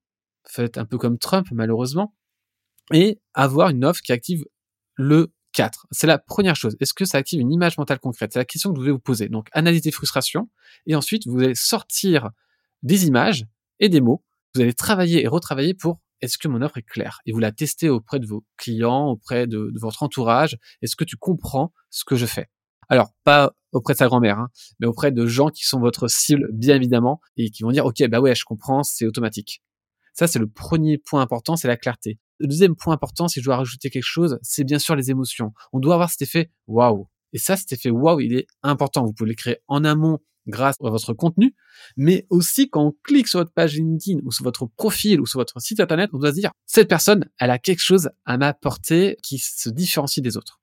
faites 0.47 0.79
un 0.79 0.85
peu 0.85 0.99
comme 0.99 1.19
Trump 1.19 1.47
malheureusement, 1.53 2.15
et 2.93 3.21
avoir 3.35 3.71
une 3.71 3.85
offre 3.85 4.01
qui 4.03 4.13
active 4.13 4.45
le 4.95 5.33
4. 5.53 5.87
C'est 5.91 6.07
la 6.07 6.19
première 6.19 6.57
chose. 6.57 6.77
Est-ce 6.81 6.95
que 6.95 7.05
ça 7.05 7.19
active 7.19 7.41
une 7.41 7.53
image 7.53 7.79
mentale 7.79 7.99
concrète? 7.99 8.33
C'est 8.33 8.39
la 8.39 8.45
question 8.45 8.71
que 8.71 8.77
vous 8.77 8.83
devez 8.83 8.93
vous 8.93 8.99
poser. 8.99 9.29
Donc, 9.29 9.49
analyser 9.53 9.91
frustrations, 9.91 10.49
et 10.87 10.95
ensuite, 10.95 11.27
vous 11.27 11.39
allez 11.39 11.55
sortir 11.55 12.31
des 12.83 13.07
images 13.07 13.47
et 13.81 13.89
des 13.89 14.01
mots. 14.01 14.25
Vous 14.55 14.61
allez 14.61 14.75
travailler 14.75 15.23
et 15.23 15.29
retravailler 15.29 15.75
pour 15.75 16.01
est-ce 16.21 16.39
que 16.39 16.49
mon 16.49 16.63
offre 16.63 16.79
est 16.79 16.83
claire? 16.83 17.21
Et 17.27 17.33
vous 17.33 17.41
la 17.41 17.53
testez 17.53 17.89
auprès 17.89 18.21
de 18.21 18.27
vos 18.27 18.45
clients, 18.57 19.09
auprès 19.09 19.47
de 19.47 19.73
votre 19.75 20.03
entourage. 20.03 20.57
Est-ce 20.81 20.95
que 20.95 21.05
tu 21.05 21.17
comprends 21.17 21.73
ce 21.91 22.05
que 22.05 22.17
je 22.17 22.27
fais? 22.27 22.49
Alors, 22.93 23.15
pas 23.25 23.55
auprès 23.73 23.95
de 23.95 23.99
sa 23.99 24.07
grand-mère, 24.07 24.39
hein, 24.39 24.49
mais 24.79 24.87
auprès 24.87 25.13
de 25.13 25.27
gens 25.27 25.49
qui 25.49 25.65
sont 25.65 25.81
votre 25.81 26.09
cible, 26.09 26.47
bien 26.53 26.77
évidemment, 26.77 27.23
et 27.39 27.49
qui 27.49 27.63
vont 27.63 27.71
dire, 27.71 27.87
OK, 27.87 28.07
bah 28.07 28.21
ouais, 28.21 28.35
je 28.35 28.45
comprends, 28.45 28.83
c'est 28.83 29.07
automatique. 29.07 29.63
Ça, 30.13 30.27
c'est 30.27 30.39
le 30.39 30.47
premier 30.47 30.99
point 30.99 31.23
important, 31.23 31.57
c'est 31.57 31.69
la 31.69 31.79
clarté. 31.79 32.19
Le 32.39 32.47
deuxième 32.49 32.77
point 32.77 32.93
important, 32.93 33.29
si 33.29 33.41
je 33.41 33.47
dois 33.47 33.57
rajouter 33.57 33.89
quelque 33.89 34.05
chose, 34.05 34.39
c'est 34.43 34.65
bien 34.65 34.79
sûr 34.79 34.95
les 34.95 35.11
émotions. 35.11 35.55
On 35.73 35.81
doit 35.81 35.95
avoir 35.95 36.11
cet 36.11 36.21
effet 36.21 36.51
waouh. 36.67 37.09
Et 37.33 37.39
ça, 37.39 37.57
cet 37.57 37.73
effet 37.73 37.89
waouh, 37.89 38.21
il 38.21 38.35
est 38.35 38.47
important. 38.63 39.07
Vous 39.07 39.15
pouvez 39.15 39.31
le 39.31 39.37
créer 39.37 39.57
en 39.69 39.85
amont 39.85 40.19
grâce 40.47 40.77
à 40.85 40.91
votre 40.91 41.15
contenu, 41.15 41.55
mais 41.97 42.27
aussi 42.29 42.69
quand 42.69 42.85
on 42.85 42.93
clique 43.05 43.27
sur 43.27 43.39
votre 43.39 43.55
page 43.55 43.75
LinkedIn 43.75 44.21
ou 44.23 44.33
sur 44.33 44.45
votre 44.45 44.67
profil 44.67 45.19
ou 45.19 45.25
sur 45.25 45.39
votre 45.41 45.59
site 45.63 45.81
internet, 45.81 46.11
on 46.13 46.19
doit 46.19 46.33
se 46.33 46.41
dire, 46.41 46.51
cette 46.67 46.89
personne, 46.89 47.25
elle 47.39 47.51
a 47.51 47.59
quelque 47.59 47.81
chose 47.81 48.11
à 48.27 48.37
m'apporter 48.37 49.17
qui 49.23 49.39
se 49.39 49.71
différencie 49.71 50.23
des 50.23 50.37
autres. 50.37 50.62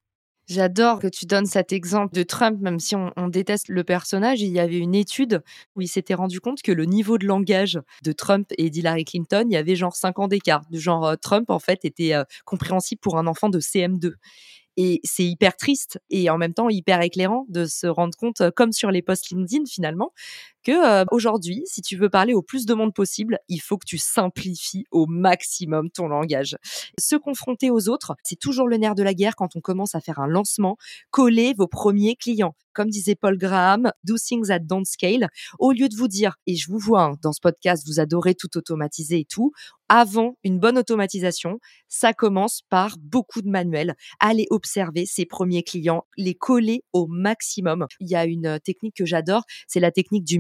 J'adore 0.50 0.98
que 0.98 1.08
tu 1.08 1.28
donnes 1.28 1.46
cet 1.46 1.72
exemple 1.72 2.16
de 2.16 2.24
Trump, 2.24 2.60
même 2.60 2.80
si 2.80 2.96
on, 2.96 3.28
déteste 3.28 3.70
le 3.70 3.84
personnage. 3.84 4.42
Il 4.42 4.50
y 4.50 4.60
avait 4.60 4.80
une 4.80 4.96
étude 4.96 5.44
où 5.76 5.82
il 5.82 5.88
s'était 5.88 6.16
rendu 6.16 6.40
compte 6.40 6.64
que 6.64 6.72
le 6.72 6.86
niveau 6.86 7.20
de 7.20 7.28
langage 7.28 7.80
de 8.04 8.12
Trump 8.12 8.48
et 8.58 8.72
d'Hillary 8.72 9.06
Clinton, 9.06 9.46
il 9.48 9.54
y 9.54 9.58
avait 9.58 9.76
genre 9.76 9.96
5 9.96 10.18
ans 10.18 10.28
d'écart. 10.28 10.64
Du 10.72 10.80
genre, 10.80 11.06
euh, 11.06 11.16
Trump, 11.22 11.52
en 11.52 11.60
fait, 11.60 11.86
était 11.86 12.16
euh, 12.16 12.24
compréhensible 12.46 13.00
pour 13.00 13.20
un 13.20 13.28
enfant 13.28 13.50
de 13.50 13.60
CM2. 13.60 14.14
Et 14.76 15.02
c'est 15.04 15.26
hyper 15.26 15.56
triste 15.56 16.00
et 16.10 16.30
en 16.30 16.38
même 16.38 16.54
temps 16.54 16.70
hyper 16.70 17.02
éclairant 17.02 17.46
de 17.50 17.66
se 17.66 17.86
rendre 17.86 18.18
compte, 18.18 18.42
euh, 18.42 18.50
comme 18.50 18.72
sur 18.72 18.90
les 18.90 19.02
posts 19.02 19.30
LinkedIn 19.30 19.66
finalement, 19.70 20.14
que 20.63 21.06
aujourd'hui, 21.13 21.63
si 21.65 21.82
tu 21.82 21.98
veux 21.98 22.10
parler 22.10 22.34
au 22.34 22.41
plus 22.41 22.65
de 22.65 22.74
monde 22.74 22.93
possible, 22.93 23.39
il 23.48 23.60
faut 23.60 23.78
que 23.78 23.86
tu 23.86 23.98
simplifies 23.98 24.86
au 24.91 25.06
maximum 25.06 25.89
ton 25.89 26.08
langage. 26.08 26.58
Se 27.00 27.15
confronter 27.15 27.69
aux 27.69 27.89
autres, 27.89 28.15
c'est 28.24 28.39
toujours 28.39 28.67
le 28.67 28.78
nerf 28.78 28.95
de 28.95 29.04
la 29.04 29.13
guerre 29.13 29.36
quand 29.36 29.56
on 29.56 29.62
commence 29.62 29.95
à 29.95 30.02
faire 30.02 30.19
un 30.19 30.28
lancement. 30.28 30.78
Coller 31.12 31.54
vos 31.58 31.67
premiers 31.67 32.15
clients. 32.15 32.56
Comme 32.74 32.89
disait 32.89 33.15
Paul 33.15 33.38
Graham, 33.38 33.91
do 34.04 34.15
things 34.17 34.48
that 34.48 34.60
don't 34.60 34.86
scale. 34.86 35.28
Au 35.58 35.72
lieu 35.72 35.89
de 35.89 35.95
vous 35.95 36.08
dire, 36.08 36.36
et 36.48 36.56
je 36.56 36.72
vous 36.72 36.78
vois 36.78 37.04
hein, 37.04 37.17
dans 37.22 37.34
ce 37.34 37.41
podcast, 37.41 37.86
vous 37.88 38.00
adorez 38.00 38.36
tout 38.36 38.58
automatiser 38.58 39.19
et 39.19 39.26
tout, 39.26 39.52
avant 39.89 40.36
une 40.43 40.60
bonne 40.60 40.78
automatisation, 40.78 41.60
ça 41.88 42.13
commence 42.13 42.62
par 42.69 42.95
beaucoup 43.00 43.41
de 43.41 43.50
manuels. 43.50 43.95
Aller 44.19 44.45
observer 44.52 45.08
ses 45.08 45.26
premiers 45.26 45.63
clients, 45.63 46.06
les 46.15 46.36
coller 46.36 46.84
au 46.93 47.08
maximum. 47.08 47.88
Il 48.00 48.08
y 48.08 48.15
a 48.15 48.26
une 48.26 48.60
technique 48.63 48.95
que 48.95 49.06
j'adore, 49.06 49.43
c'est 49.67 49.80
la 49.80 49.91
technique 49.91 50.24
du 50.24 50.38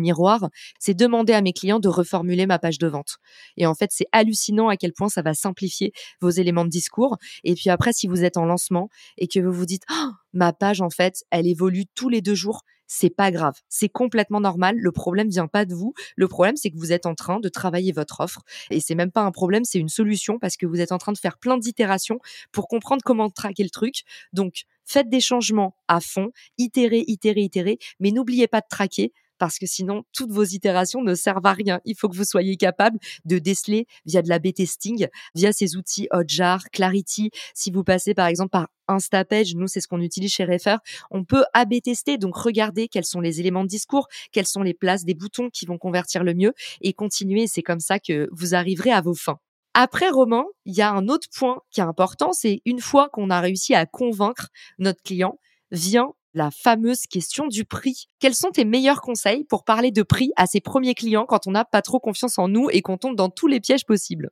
C'est 0.79 0.93
demander 0.93 1.33
à 1.33 1.41
mes 1.41 1.53
clients 1.53 1.79
de 1.79 1.89
reformuler 1.89 2.45
ma 2.45 2.59
page 2.59 2.77
de 2.77 2.87
vente. 2.87 3.17
Et 3.57 3.65
en 3.65 3.75
fait, 3.75 3.89
c'est 3.91 4.07
hallucinant 4.11 4.69
à 4.69 4.77
quel 4.77 4.93
point 4.93 5.09
ça 5.09 5.21
va 5.21 5.33
simplifier 5.33 5.91
vos 6.21 6.29
éléments 6.29 6.65
de 6.65 6.69
discours. 6.69 7.17
Et 7.43 7.55
puis 7.55 7.69
après, 7.69 7.93
si 7.93 8.07
vous 8.07 8.23
êtes 8.23 8.37
en 8.37 8.45
lancement 8.45 8.89
et 9.17 9.27
que 9.27 9.39
vous 9.39 9.53
vous 9.53 9.65
dites, 9.65 9.83
oh, 9.91 10.09
ma 10.33 10.53
page, 10.53 10.81
en 10.81 10.89
fait, 10.89 11.23
elle 11.31 11.47
évolue 11.47 11.85
tous 11.95 12.09
les 12.09 12.21
deux 12.21 12.35
jours 12.35 12.63
c'est 12.89 13.11
pas 13.11 13.31
grave. 13.31 13.53
C'est 13.69 13.87
complètement 13.87 14.41
normal. 14.41 14.75
Le 14.77 14.91
problème 14.91 15.29
vient 15.29 15.47
pas 15.47 15.63
de 15.63 15.73
vous. 15.73 15.93
Le 16.15 16.27
problème, 16.27 16.57
c'est 16.57 16.71
que 16.71 16.77
vous 16.77 16.91
êtes 16.91 17.05
en 17.05 17.13
train 17.13 17.39
de 17.39 17.47
travailler 17.47 17.91
votre 17.91 18.19
offre. 18.19 18.41
Et 18.71 18.81
c'est 18.81 18.95
même 18.95 19.11
pas 19.11 19.21
un 19.21 19.31
problème, 19.31 19.63
c'est 19.63 19.77
une 19.77 19.89
solution 19.89 20.39
parce 20.39 20.57
que 20.57 20.65
vous 20.65 20.81
êtes 20.81 20.91
en 20.91 20.97
train 20.97 21.13
de 21.13 21.17
faire 21.17 21.37
plein 21.37 21.57
d'itérations 21.57 22.19
pour 22.51 22.67
comprendre 22.67 23.03
comment 23.05 23.29
traquer 23.29 23.63
le 23.63 23.69
truc. 23.69 24.01
Donc, 24.33 24.63
faites 24.85 25.07
des 25.07 25.21
changements 25.21 25.75
à 25.87 26.01
fond, 26.01 26.31
itérez, 26.57 27.03
itérez, 27.07 27.41
itérez, 27.41 27.77
mais 27.99 28.09
n'oubliez 28.09 28.47
pas 28.47 28.61
de 28.61 28.67
traquer 28.67 29.13
parce 29.39 29.57
que 29.57 29.65
sinon, 29.65 30.03
toutes 30.13 30.31
vos 30.31 30.43
itérations 30.43 31.01
ne 31.01 31.15
servent 31.15 31.45
à 31.45 31.53
rien. 31.53 31.79
Il 31.85 31.95
faut 31.95 32.09
que 32.09 32.15
vous 32.15 32.25
soyez 32.25 32.57
capable 32.57 32.99
de 33.25 33.39
déceler 33.39 33.87
via 34.05 34.21
de 34.21 34.29
la 34.29 34.37
B-testing, 34.37 35.07
via 35.33 35.51
ces 35.51 35.75
outils 35.75 36.07
Hotjar, 36.11 36.65
Clarity. 36.71 37.31
Si 37.55 37.71
vous 37.71 37.83
passez 37.83 38.13
par 38.13 38.27
exemple 38.27 38.51
par 38.51 38.67
Instapage, 38.87 39.55
nous 39.55 39.67
c'est 39.67 39.81
ce 39.81 39.87
qu'on 39.87 40.01
utilise 40.01 40.31
chez 40.31 40.45
Refer, 40.45 40.77
on 41.11 41.23
peut 41.23 41.43
A-B 41.53 41.75
tester, 41.83 42.17
donc 42.17 42.35
regarder 42.35 42.87
quels 42.87 43.05
sont 43.05 43.21
les 43.21 43.39
éléments 43.39 43.63
de 43.63 43.69
discours, 43.69 44.07
quelles 44.31 44.47
sont 44.47 44.63
les 44.63 44.73
places 44.73 45.05
des 45.05 45.13
boutons 45.13 45.49
qui 45.49 45.65
vont 45.65 45.77
convertir 45.77 46.23
le 46.23 46.33
mieux 46.33 46.53
et 46.81 46.93
continuer. 46.93 47.47
C'est 47.47 47.63
comme 47.63 47.79
ça 47.79 47.99
que 47.99 48.27
vous 48.31 48.55
arriverez 48.55 48.91
à 48.91 49.01
vos 49.01 49.15
fins. 49.15 49.39
Après 49.73 50.09
Romain, 50.09 50.45
il 50.65 50.75
y 50.75 50.81
a 50.81 50.91
un 50.91 51.07
autre 51.07 51.27
point 51.33 51.61
qui 51.71 51.79
est 51.79 51.83
important, 51.83 52.33
c'est 52.33 52.61
une 52.65 52.81
fois 52.81 53.07
qu'on 53.09 53.29
a 53.29 53.39
réussi 53.39 53.75
à 53.75 53.85
convaincre 53.85 54.49
notre 54.79 55.01
client, 55.03 55.39
vient 55.71 56.13
la 56.33 56.51
fameuse 56.51 57.01
question 57.07 57.47
du 57.47 57.65
prix. 57.65 58.07
Quels 58.19 58.35
sont 58.35 58.51
tes 58.51 58.65
meilleurs 58.65 59.01
conseils 59.01 59.43
pour 59.45 59.63
parler 59.63 59.91
de 59.91 60.03
prix 60.03 60.31
à 60.35 60.45
ses 60.45 60.61
premiers 60.61 60.93
clients 60.93 61.25
quand 61.25 61.47
on 61.47 61.51
n'a 61.51 61.65
pas 61.65 61.81
trop 61.81 61.99
confiance 61.99 62.37
en 62.37 62.47
nous 62.47 62.69
et 62.71 62.81
qu'on 62.81 62.97
tombe 62.97 63.15
dans 63.15 63.29
tous 63.29 63.47
les 63.47 63.59
pièges 63.59 63.85
possibles? 63.85 64.29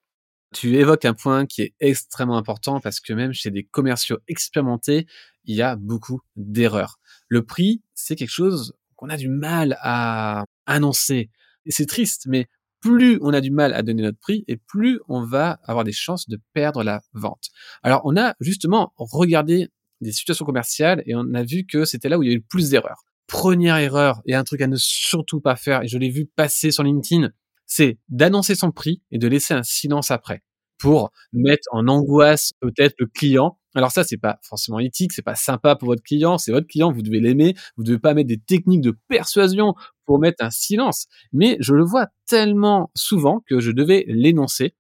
Tu 0.54 0.78
évoques 0.78 1.06
un 1.06 1.14
point 1.14 1.46
qui 1.46 1.64
est 1.64 1.74
extrêmement 1.80 2.38
important 2.38 2.80
parce 2.80 3.00
que 3.00 3.14
même 3.14 3.34
chez 3.34 3.52
des 3.52 3.64
commerciaux 3.64 4.20
expérimentés, 4.28 5.06
il 5.44 5.56
y 5.56 5.62
a 5.62 5.76
beaucoup 5.76 6.22
d'erreurs. 6.36 7.00
Le 7.28 7.44
prix, 7.44 7.82
c'est 7.94 8.16
quelque 8.16 8.30
chose 8.30 8.74
qu'on 8.96 9.10
a 9.10 9.18
du 9.18 9.28
mal 9.28 9.78
à 9.82 10.46
annoncer. 10.66 11.30
Et 11.66 11.72
c'est 11.72 11.86
triste, 11.86 12.28
mais 12.28 12.48
plus 12.80 13.20
on 13.22 13.34
a 13.34 13.42
du 13.42 13.52
mal 13.52 13.74
à 13.74 13.82
donner 13.82 14.04
notre 14.04 14.20
prix 14.20 14.46
et 14.48 14.58
plus 14.58 15.00
on 15.10 15.24
va 15.24 15.60
avoir 15.64 15.84
des 15.84 15.92
chances 15.92 16.30
de 16.30 16.40
perdre 16.54 16.84
la 16.84 17.02
vente. 17.14 17.50
Alors 17.84 18.02
on 18.06 18.16
a 18.16 18.36
justement 18.40 18.94
regardé 18.98 19.70
des 20.02 20.12
situations 20.12 20.46
commerciales 20.46 21.04
et 21.06 21.16
on 21.16 21.34
a 21.34 21.44
vu 21.44 21.66
que 21.66 21.86
c'était 21.86 22.10
là 22.10 22.18
où 22.18 22.24
il 22.24 22.28
y 22.30 22.32
a 22.32 22.34
eu 22.34 22.38
le 22.38 22.44
plus 22.48 22.70
d'erreurs. 22.70 23.04
Première 23.28 23.78
erreur 23.78 24.22
et 24.26 24.36
un 24.36 24.44
truc 24.44 24.62
à 24.62 24.68
ne 24.68 24.78
surtout 24.78 25.42
pas 25.42 25.56
faire, 25.58 25.84
et 25.84 25.88
je 25.88 25.98
l'ai 25.98 26.10
vu 26.10 26.26
passer 26.26 26.72
sur 26.72 26.84
LinkedIn, 26.84 27.30
c'est 27.66 27.98
d'annoncer 28.10 28.56
son 28.56 28.72
prix 28.72 29.02
et 29.12 29.18
de 29.18 29.28
laisser 29.28 29.54
un 29.54 29.64
silence 29.64 30.12
après 30.12 30.44
pour 30.80 31.12
mettre 31.34 31.68
en 31.72 31.88
angoisse 31.88 32.54
peut-être 32.62 32.96
le 33.00 33.08
client. 33.08 33.58
Alors 33.76 33.92
ça, 33.92 34.04
c'est 34.04 34.18
pas 34.18 34.40
forcément 34.44 34.80
éthique, 34.80 35.12
c'est 35.14 35.22
pas 35.24 35.36
sympa 35.36 35.76
pour 35.76 35.90
votre 35.90 36.04
client, 36.04 36.38
c'est 36.38 36.52
votre 36.52 36.68
client, 36.68 36.92
vous 36.92 37.02
devez 37.02 37.20
l'aimer, 37.20 37.56
vous 37.78 37.84
devez 37.84 38.00
pas 38.00 38.14
mettre 38.14 38.28
des 38.30 38.40
techniques 38.40 38.82
de 38.82 38.98
persuasion 39.10 39.74
pour 40.06 40.20
mettre 40.20 40.44
un 40.44 40.50
silence. 40.52 41.08
Mais 41.34 41.58
je 41.60 41.74
le 41.74 41.84
vois 41.84 42.08
tellement 42.28 42.92
souvent 42.96 43.42
que 43.48 43.60
je 43.60 43.72
devais 43.72 44.06
l'énoncer, 44.08 44.74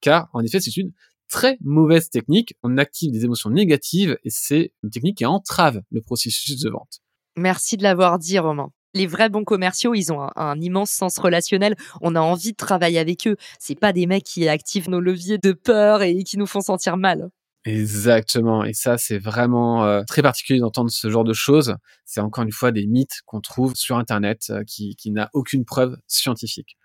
car 0.00 0.28
en 0.34 0.42
effet, 0.44 0.60
c'est 0.60 0.76
une 0.76 0.92
très 1.34 1.58
mauvaise 1.62 2.10
technique. 2.10 2.54
On 2.62 2.78
active 2.78 3.10
des 3.10 3.24
émotions 3.24 3.50
négatives 3.50 4.16
et 4.22 4.30
c'est 4.30 4.72
une 4.84 4.90
technique 4.90 5.18
qui 5.18 5.26
entrave 5.26 5.82
le 5.90 6.00
processus 6.00 6.60
de 6.60 6.70
vente. 6.70 7.00
Merci 7.36 7.76
de 7.76 7.82
l'avoir 7.82 8.20
dit, 8.20 8.38
Romain. 8.38 8.70
Les 8.94 9.08
vrais 9.08 9.28
bons 9.28 9.42
commerciaux, 9.42 9.94
ils 9.94 10.12
ont 10.12 10.28
un, 10.36 10.60
immense 10.60 10.90
sens 10.90 11.18
relationnel. 11.18 11.74
On 12.00 12.14
a 12.14 12.20
envie 12.20 12.52
de 12.52 12.56
travailler 12.56 13.00
avec 13.00 13.26
eux. 13.26 13.36
C'est 13.58 13.74
pas 13.74 13.92
des 13.92 14.06
mecs 14.06 14.22
qui 14.22 14.46
activent 14.46 14.88
nos 14.88 15.00
leviers 15.00 15.38
de 15.38 15.50
peur 15.50 16.02
et 16.02 16.22
qui 16.22 16.38
nous 16.38 16.46
font 16.46 16.60
sentir 16.60 16.96
mal. 16.96 17.28
Exactement. 17.64 18.62
Et 18.62 18.72
ça, 18.72 18.96
c'est 18.96 19.18
vraiment 19.18 19.84
euh, 19.84 20.02
très 20.06 20.22
particulier 20.22 20.60
d'entendre 20.60 20.90
ce 20.90 21.10
genre 21.10 21.24
de 21.24 21.32
choses. 21.32 21.74
C'est 22.04 22.20
encore 22.20 22.44
une 22.44 22.52
fois 22.52 22.70
des 22.70 22.86
mythes 22.86 23.22
qu'on 23.26 23.40
trouve 23.40 23.74
sur 23.74 23.96
Internet 23.96 24.42
euh, 24.50 24.62
qui, 24.64 24.94
qui 24.94 25.10
n'a 25.10 25.30
aucune 25.32 25.64
preuve 25.64 25.96
scientifique. 26.06 26.76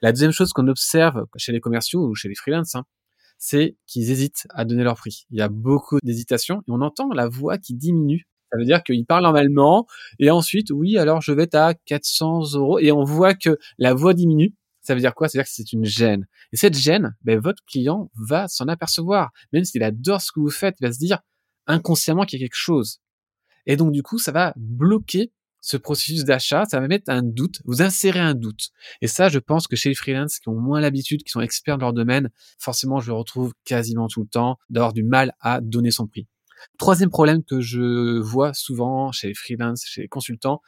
La 0.00 0.10
deuxième 0.10 0.32
chose 0.32 0.52
qu'on 0.52 0.66
observe 0.66 1.26
chez 1.36 1.52
les 1.52 1.60
commerciaux 1.60 2.08
ou 2.08 2.16
chez 2.16 2.28
les 2.28 2.34
freelances, 2.34 2.74
hein, 2.74 2.84
c'est 3.46 3.76
qu'ils 3.86 4.10
hésitent 4.10 4.46
à 4.54 4.64
donner 4.64 4.84
leur 4.84 4.96
prix. 4.96 5.26
Il 5.30 5.36
y 5.36 5.42
a 5.42 5.50
beaucoup 5.50 5.98
d'hésitation 6.02 6.60
et 6.60 6.70
on 6.70 6.80
entend 6.80 7.10
la 7.12 7.28
voix 7.28 7.58
qui 7.58 7.74
diminue. 7.74 8.26
Ça 8.50 8.56
veut 8.56 8.64
dire 8.64 8.82
qu'ils 8.82 9.04
parlent 9.04 9.24
normalement 9.24 9.86
et 10.18 10.30
ensuite, 10.30 10.70
oui, 10.70 10.96
alors 10.96 11.20
je 11.20 11.30
vais 11.32 11.54
à 11.54 11.74
400 11.74 12.54
euros 12.54 12.78
et 12.78 12.90
on 12.90 13.04
voit 13.04 13.34
que 13.34 13.58
la 13.76 13.92
voix 13.92 14.14
diminue. 14.14 14.54
Ça 14.80 14.94
veut 14.94 15.00
dire 15.00 15.14
quoi? 15.14 15.28
Ça 15.28 15.36
veut 15.36 15.42
dire 15.42 15.46
que 15.46 15.54
c'est 15.54 15.74
une 15.74 15.84
gêne. 15.84 16.26
Et 16.54 16.56
cette 16.56 16.74
gêne, 16.74 17.14
ben, 17.22 17.38
votre 17.38 17.62
client 17.66 18.10
va 18.14 18.48
s'en 18.48 18.66
apercevoir. 18.66 19.30
Même 19.52 19.64
s'il 19.64 19.82
adore 19.82 20.22
ce 20.22 20.32
que 20.32 20.40
vous 20.40 20.48
faites, 20.48 20.76
il 20.80 20.86
va 20.86 20.92
se 20.94 20.98
dire 20.98 21.18
inconsciemment 21.66 22.24
qu'il 22.24 22.40
y 22.40 22.42
a 22.42 22.46
quelque 22.46 22.56
chose. 22.56 23.00
Et 23.66 23.76
donc, 23.76 23.92
du 23.92 24.02
coup, 24.02 24.18
ça 24.18 24.32
va 24.32 24.54
bloquer 24.56 25.32
ce 25.64 25.78
processus 25.78 26.24
d'achat, 26.24 26.66
ça 26.66 26.78
va 26.78 26.86
mettre 26.88 27.10
un 27.10 27.22
doute, 27.22 27.62
vous 27.64 27.80
insérez 27.80 28.20
un 28.20 28.34
doute. 28.34 28.68
Et 29.00 29.06
ça, 29.06 29.30
je 29.30 29.38
pense 29.38 29.66
que 29.66 29.76
chez 29.76 29.88
les 29.88 29.94
freelances 29.94 30.38
qui 30.38 30.50
ont 30.50 30.60
moins 30.60 30.78
l'habitude, 30.78 31.22
qui 31.22 31.30
sont 31.30 31.40
experts 31.40 31.78
dans 31.78 31.86
leur 31.86 31.94
domaine, 31.94 32.28
forcément, 32.58 33.00
je 33.00 33.06
le 33.06 33.14
retrouve 33.14 33.54
quasiment 33.64 34.06
tout 34.06 34.20
le 34.20 34.28
temps 34.28 34.58
d'avoir 34.68 34.92
du 34.92 35.02
mal 35.02 35.32
à 35.40 35.62
donner 35.62 35.90
son 35.90 36.06
prix. 36.06 36.28
Troisième 36.76 37.08
problème 37.08 37.42
que 37.42 37.62
je 37.62 38.20
vois 38.20 38.52
souvent 38.52 39.10
chez 39.10 39.28
les 39.28 39.34
freelances, 39.34 39.84
chez 39.86 40.02
les 40.02 40.08
consultants, 40.08 40.60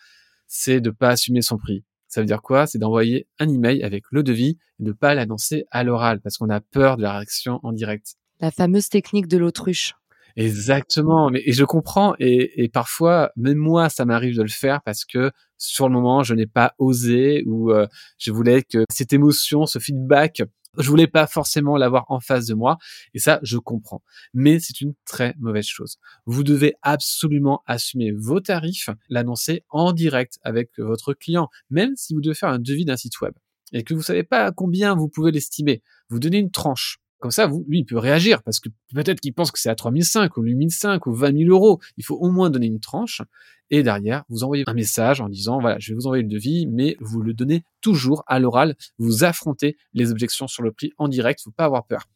c'est 0.46 0.80
de 0.80 0.88
pas 0.88 1.10
assumer 1.10 1.42
son 1.42 1.58
prix. 1.58 1.84
Ça 2.08 2.22
veut 2.22 2.26
dire 2.26 2.40
quoi? 2.40 2.66
C'est 2.66 2.78
d'envoyer 2.78 3.28
un 3.38 3.50
email 3.50 3.82
avec 3.82 4.04
le 4.10 4.22
devis 4.22 4.56
et 4.80 4.84
de 4.84 4.92
pas 4.92 5.14
l'annoncer 5.14 5.66
à 5.70 5.84
l'oral 5.84 6.22
parce 6.22 6.38
qu'on 6.38 6.48
a 6.48 6.62
peur 6.62 6.96
de 6.96 7.02
la 7.02 7.12
réaction 7.12 7.60
en 7.64 7.72
direct. 7.72 8.14
La 8.40 8.50
fameuse 8.50 8.88
technique 8.88 9.28
de 9.28 9.36
l'autruche. 9.36 9.92
Exactement, 10.36 11.30
mais 11.30 11.42
et 11.46 11.52
je 11.52 11.64
comprends 11.64 12.14
et, 12.18 12.62
et 12.62 12.68
parfois 12.68 13.30
même 13.36 13.56
moi 13.56 13.88
ça 13.88 14.04
m'arrive 14.04 14.36
de 14.36 14.42
le 14.42 14.48
faire 14.48 14.82
parce 14.82 15.06
que 15.06 15.30
sur 15.56 15.88
le 15.88 15.94
moment 15.94 16.22
je 16.22 16.34
n'ai 16.34 16.46
pas 16.46 16.74
osé 16.78 17.42
ou 17.46 17.70
euh, 17.72 17.86
je 18.18 18.32
voulais 18.32 18.62
que 18.62 18.84
cette 18.90 19.14
émotion, 19.14 19.64
ce 19.64 19.78
feedback, 19.78 20.42
je 20.76 20.90
voulais 20.90 21.06
pas 21.06 21.26
forcément 21.26 21.78
l'avoir 21.78 22.04
en 22.08 22.20
face 22.20 22.44
de 22.44 22.54
moi 22.54 22.76
et 23.14 23.18
ça 23.18 23.40
je 23.42 23.56
comprends. 23.56 24.02
Mais 24.34 24.60
c'est 24.60 24.82
une 24.82 24.92
très 25.06 25.34
mauvaise 25.38 25.64
chose. 25.64 25.96
Vous 26.26 26.44
devez 26.44 26.74
absolument 26.82 27.62
assumer 27.66 28.12
vos 28.12 28.40
tarifs, 28.40 28.90
l'annoncer 29.08 29.64
en 29.70 29.92
direct 29.94 30.38
avec 30.42 30.70
votre 30.76 31.14
client, 31.14 31.48
même 31.70 31.94
si 31.96 32.12
vous 32.12 32.20
devez 32.20 32.34
faire 32.34 32.50
un 32.50 32.58
devis 32.58 32.84
d'un 32.84 32.98
site 32.98 33.22
web 33.22 33.32
et 33.72 33.84
que 33.84 33.94
vous 33.94 34.02
savez 34.02 34.22
pas 34.22 34.52
combien 34.52 34.94
vous 34.94 35.08
pouvez 35.08 35.32
l'estimer. 35.32 35.82
Vous 36.10 36.18
donnez 36.18 36.38
une 36.38 36.50
tranche 36.50 36.98
ça, 37.32 37.50
lui, 37.68 37.80
il 37.80 37.84
peut 37.84 37.98
réagir 37.98 38.42
parce 38.42 38.60
que 38.60 38.68
peut-être 38.94 39.20
qu'il 39.20 39.34
pense 39.34 39.50
que 39.50 39.58
c'est 39.58 39.68
à 39.68 39.74
3005 39.74 40.36
ou 40.36 40.42
8005 40.42 41.06
ou 41.06 41.12
20 41.12 41.38
000 41.38 41.50
euros. 41.50 41.80
Il 41.96 42.04
faut 42.04 42.16
au 42.16 42.30
moins 42.30 42.50
donner 42.50 42.66
une 42.66 42.80
tranche. 42.80 43.22
Et 43.70 43.82
derrière, 43.82 44.24
vous 44.28 44.44
envoyez 44.44 44.64
un 44.66 44.74
message 44.74 45.20
en 45.20 45.28
disant, 45.28 45.60
voilà, 45.60 45.78
je 45.80 45.92
vais 45.92 45.96
vous 45.96 46.06
envoyer 46.06 46.22
le 46.22 46.28
devis, 46.28 46.66
mais 46.66 46.96
vous 47.00 47.20
le 47.20 47.34
donnez 47.34 47.64
toujours 47.80 48.22
à 48.26 48.38
l'oral. 48.38 48.76
Vous 48.98 49.24
affrontez 49.24 49.76
les 49.92 50.10
objections 50.10 50.46
sur 50.46 50.62
le 50.62 50.70
prix 50.72 50.92
en 50.98 51.08
direct. 51.08 51.40
Faut 51.42 51.50
pas 51.50 51.64
avoir 51.64 51.86
peur. 51.86 52.06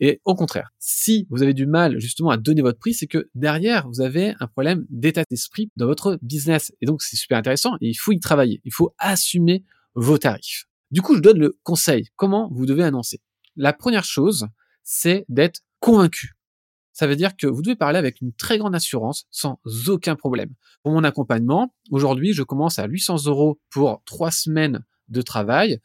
Et 0.00 0.20
au 0.24 0.34
contraire, 0.34 0.70
si 0.78 1.26
vous 1.30 1.42
avez 1.42 1.54
du 1.54 1.66
mal 1.66 1.98
justement 1.98 2.30
à 2.30 2.36
donner 2.36 2.62
votre 2.62 2.78
prix, 2.78 2.94
c'est 2.94 3.06
que 3.06 3.28
derrière, 3.34 3.88
vous 3.88 4.00
avez 4.00 4.34
un 4.40 4.46
problème 4.46 4.86
d'état 4.90 5.24
d'esprit 5.30 5.70
dans 5.76 5.86
votre 5.86 6.18
business. 6.22 6.72
Et 6.80 6.86
donc, 6.86 7.02
c'est 7.02 7.16
super 7.16 7.38
intéressant 7.38 7.74
et 7.80 7.88
il 7.88 7.94
faut 7.94 8.12
y 8.12 8.20
travailler. 8.20 8.60
Il 8.64 8.72
faut 8.72 8.94
assumer 8.98 9.64
vos 9.94 10.18
tarifs. 10.18 10.66
Du 10.90 11.02
coup, 11.02 11.16
je 11.16 11.20
donne 11.20 11.38
le 11.38 11.58
conseil. 11.62 12.08
Comment 12.16 12.48
vous 12.52 12.66
devez 12.66 12.84
annoncer? 12.84 13.20
La 13.56 13.72
première 13.72 14.04
chose, 14.04 14.48
c'est 14.82 15.24
d'être 15.28 15.60
convaincu. 15.80 16.34
Ça 16.94 17.08
veut 17.08 17.16
dire 17.16 17.36
que 17.36 17.48
vous 17.48 17.60
devez 17.60 17.74
parler 17.74 17.98
avec 17.98 18.20
une 18.20 18.32
très 18.32 18.56
grande 18.56 18.74
assurance 18.74 19.26
sans 19.32 19.58
aucun 19.88 20.14
problème. 20.14 20.54
Pour 20.84 20.92
mon 20.92 21.02
accompagnement, 21.02 21.74
aujourd'hui, 21.90 22.32
je 22.32 22.44
commence 22.44 22.78
à 22.78 22.86
800 22.86 23.26
euros 23.26 23.60
pour 23.68 24.00
trois 24.04 24.30
semaines 24.30 24.84
de 25.08 25.20
travail, 25.20 25.80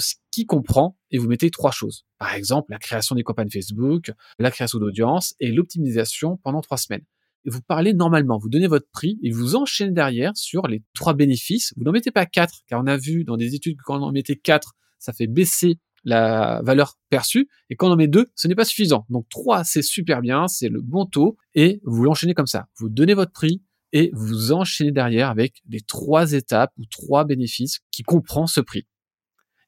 ce 0.00 0.16
qui 0.32 0.46
comprend, 0.46 0.98
et 1.12 1.18
vous 1.18 1.28
mettez 1.28 1.50
trois 1.50 1.70
choses. 1.70 2.04
Par 2.18 2.34
exemple, 2.34 2.72
la 2.72 2.78
création 2.78 3.14
des 3.14 3.22
campagnes 3.22 3.50
Facebook, 3.50 4.10
la 4.40 4.50
création 4.50 4.80
d'audience 4.80 5.34
et 5.38 5.52
l'optimisation 5.52 6.38
pendant 6.38 6.60
trois 6.60 6.76
semaines. 6.76 7.04
et 7.44 7.50
vous 7.50 7.62
parlez 7.62 7.94
normalement, 7.94 8.36
vous 8.36 8.48
donnez 8.48 8.66
votre 8.66 8.90
prix 8.90 9.16
et 9.22 9.30
vous 9.30 9.54
enchaînez 9.54 9.92
derrière 9.92 10.36
sur 10.36 10.66
les 10.66 10.82
trois 10.92 11.14
bénéfices. 11.14 11.72
Vous 11.76 11.84
n'en 11.84 11.92
mettez 11.92 12.10
pas 12.10 12.26
quatre, 12.26 12.62
car 12.66 12.80
on 12.82 12.86
a 12.88 12.96
vu 12.96 13.22
dans 13.22 13.36
des 13.36 13.54
études 13.54 13.76
que 13.76 13.82
quand 13.84 14.00
on 14.00 14.02
en 14.02 14.12
mettait 14.12 14.36
quatre, 14.36 14.74
ça 14.98 15.12
fait 15.12 15.28
baisser 15.28 15.78
la 16.04 16.60
valeur 16.62 16.98
perçue, 17.10 17.48
et 17.70 17.76
quand 17.76 17.88
on 17.88 17.92
en 17.92 17.96
met 17.96 18.08
deux, 18.08 18.26
ce 18.34 18.48
n'est 18.48 18.54
pas 18.54 18.64
suffisant. 18.64 19.06
Donc 19.08 19.28
trois, 19.28 19.64
c'est 19.64 19.82
super 19.82 20.20
bien, 20.20 20.48
c'est 20.48 20.68
le 20.68 20.80
bon 20.80 21.06
taux, 21.06 21.36
et 21.54 21.80
vous 21.84 22.04
l'enchaînez 22.04 22.34
comme 22.34 22.46
ça. 22.46 22.68
Vous 22.76 22.88
donnez 22.88 23.14
votre 23.14 23.32
prix, 23.32 23.62
et 23.92 24.10
vous 24.12 24.52
enchaînez 24.52 24.92
derrière 24.92 25.30
avec 25.30 25.62
les 25.68 25.80
trois 25.80 26.32
étapes 26.32 26.72
ou 26.78 26.84
trois 26.86 27.24
bénéfices 27.24 27.80
qui 27.90 28.02
comprend 28.02 28.46
ce 28.46 28.60
prix. 28.60 28.86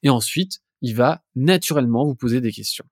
Et 0.02 0.10
ensuite, 0.10 0.60
il 0.82 0.94
va 0.94 1.22
naturellement 1.34 2.04
vous 2.04 2.14
poser 2.14 2.40
des 2.40 2.52
questions. 2.52 2.84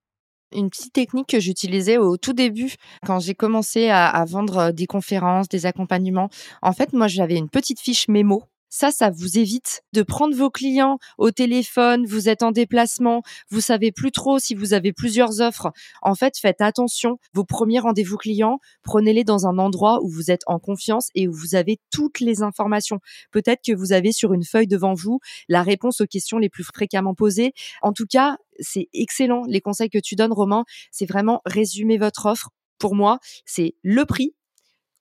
Une 0.55 0.71
petite 0.71 0.95
technique 0.95 1.29
que 1.29 1.41
j'utilisais 1.41 1.99
au 1.99 2.17
tout 2.17 2.33
début, 2.33 2.75
quand 3.05 3.21
j'ai 3.21 3.35
commencé 3.35 3.89
à, 3.89 4.09
à, 4.09 4.25
vendre 4.25 4.73
des 4.73 4.87
conférences, 4.87 5.49
des 5.49 5.67
accompagnements. 5.67 6.31
En 6.63 6.73
fait, 6.73 6.95
moi, 6.95 7.07
j'avais 7.07 7.37
une 7.37 7.51
petite 7.51 7.81
fiche 7.81 8.09
mémo 8.09 8.45
ça, 8.69 8.91
ça 8.91 9.11
vous 9.11 9.39
évite 9.39 9.83
de 9.93 10.03
prendre 10.03 10.35
vos 10.35 10.51
clients 10.51 10.99
au 11.17 11.31
téléphone, 11.31 12.07
vous 12.07 12.29
êtes 12.29 12.43
en 12.43 12.53
déplacement, 12.53 13.23
vous 13.51 13.61
savez 13.61 13.93
plus 13.93 14.13
trop 14.13 14.39
si 14.39 14.55
vous 14.55 14.75
avez 14.75 14.93
plusieurs 14.93 15.41
offres. 15.41 15.73
En 16.03 16.15
fait, 16.15 16.39
faites 16.39 16.61
attention. 16.61 17.19
Vos 17.35 17.45
premiers 17.45 17.79
rendez-vous 17.79 18.17
clients, 18.17 18.59
prenez-les 18.83 19.25
dans 19.25 19.47
un 19.47 19.59
endroit 19.59 20.01
où 20.03 20.09
vous 20.09 20.31
êtes 20.31 20.43
en 20.47 20.59
confiance 20.59 21.09
et 21.15 21.29
où 21.29 21.33
vous 21.33 21.55
avez 21.55 21.81
toutes 21.91 22.21
les 22.21 22.43
informations. 22.43 23.01
Peut-être 23.31 23.61
que 23.67 23.73
vous 23.73 23.93
avez 23.93 24.13
sur 24.13 24.33
une 24.33 24.45
feuille 24.45 24.67
devant 24.67 24.95
vous 24.95 25.21
la 25.49 25.63
réponse 25.63 26.01
aux 26.01 26.07
questions 26.07 26.39
les 26.39 26.49
plus 26.49 26.65
fréquemment 26.65 27.15
posées. 27.15 27.53
En 27.83 27.93
tout 27.93 28.07
cas, 28.07 28.37
c'est 28.59 28.89
excellent. 28.93 29.43
Les 29.47 29.61
conseils 29.61 29.91
que 29.91 29.99
tu 29.99 30.15
donnes, 30.15 30.33
Romain, 30.33 30.65
c'est 30.91 31.07
vraiment 31.07 31.41
résumer 31.45 31.99
votre 31.99 32.27
offre. 32.27 32.51
Pour 32.79 32.95
moi, 32.95 33.19
c'est 33.45 33.75
le 33.83 34.05
prix, 34.05 34.35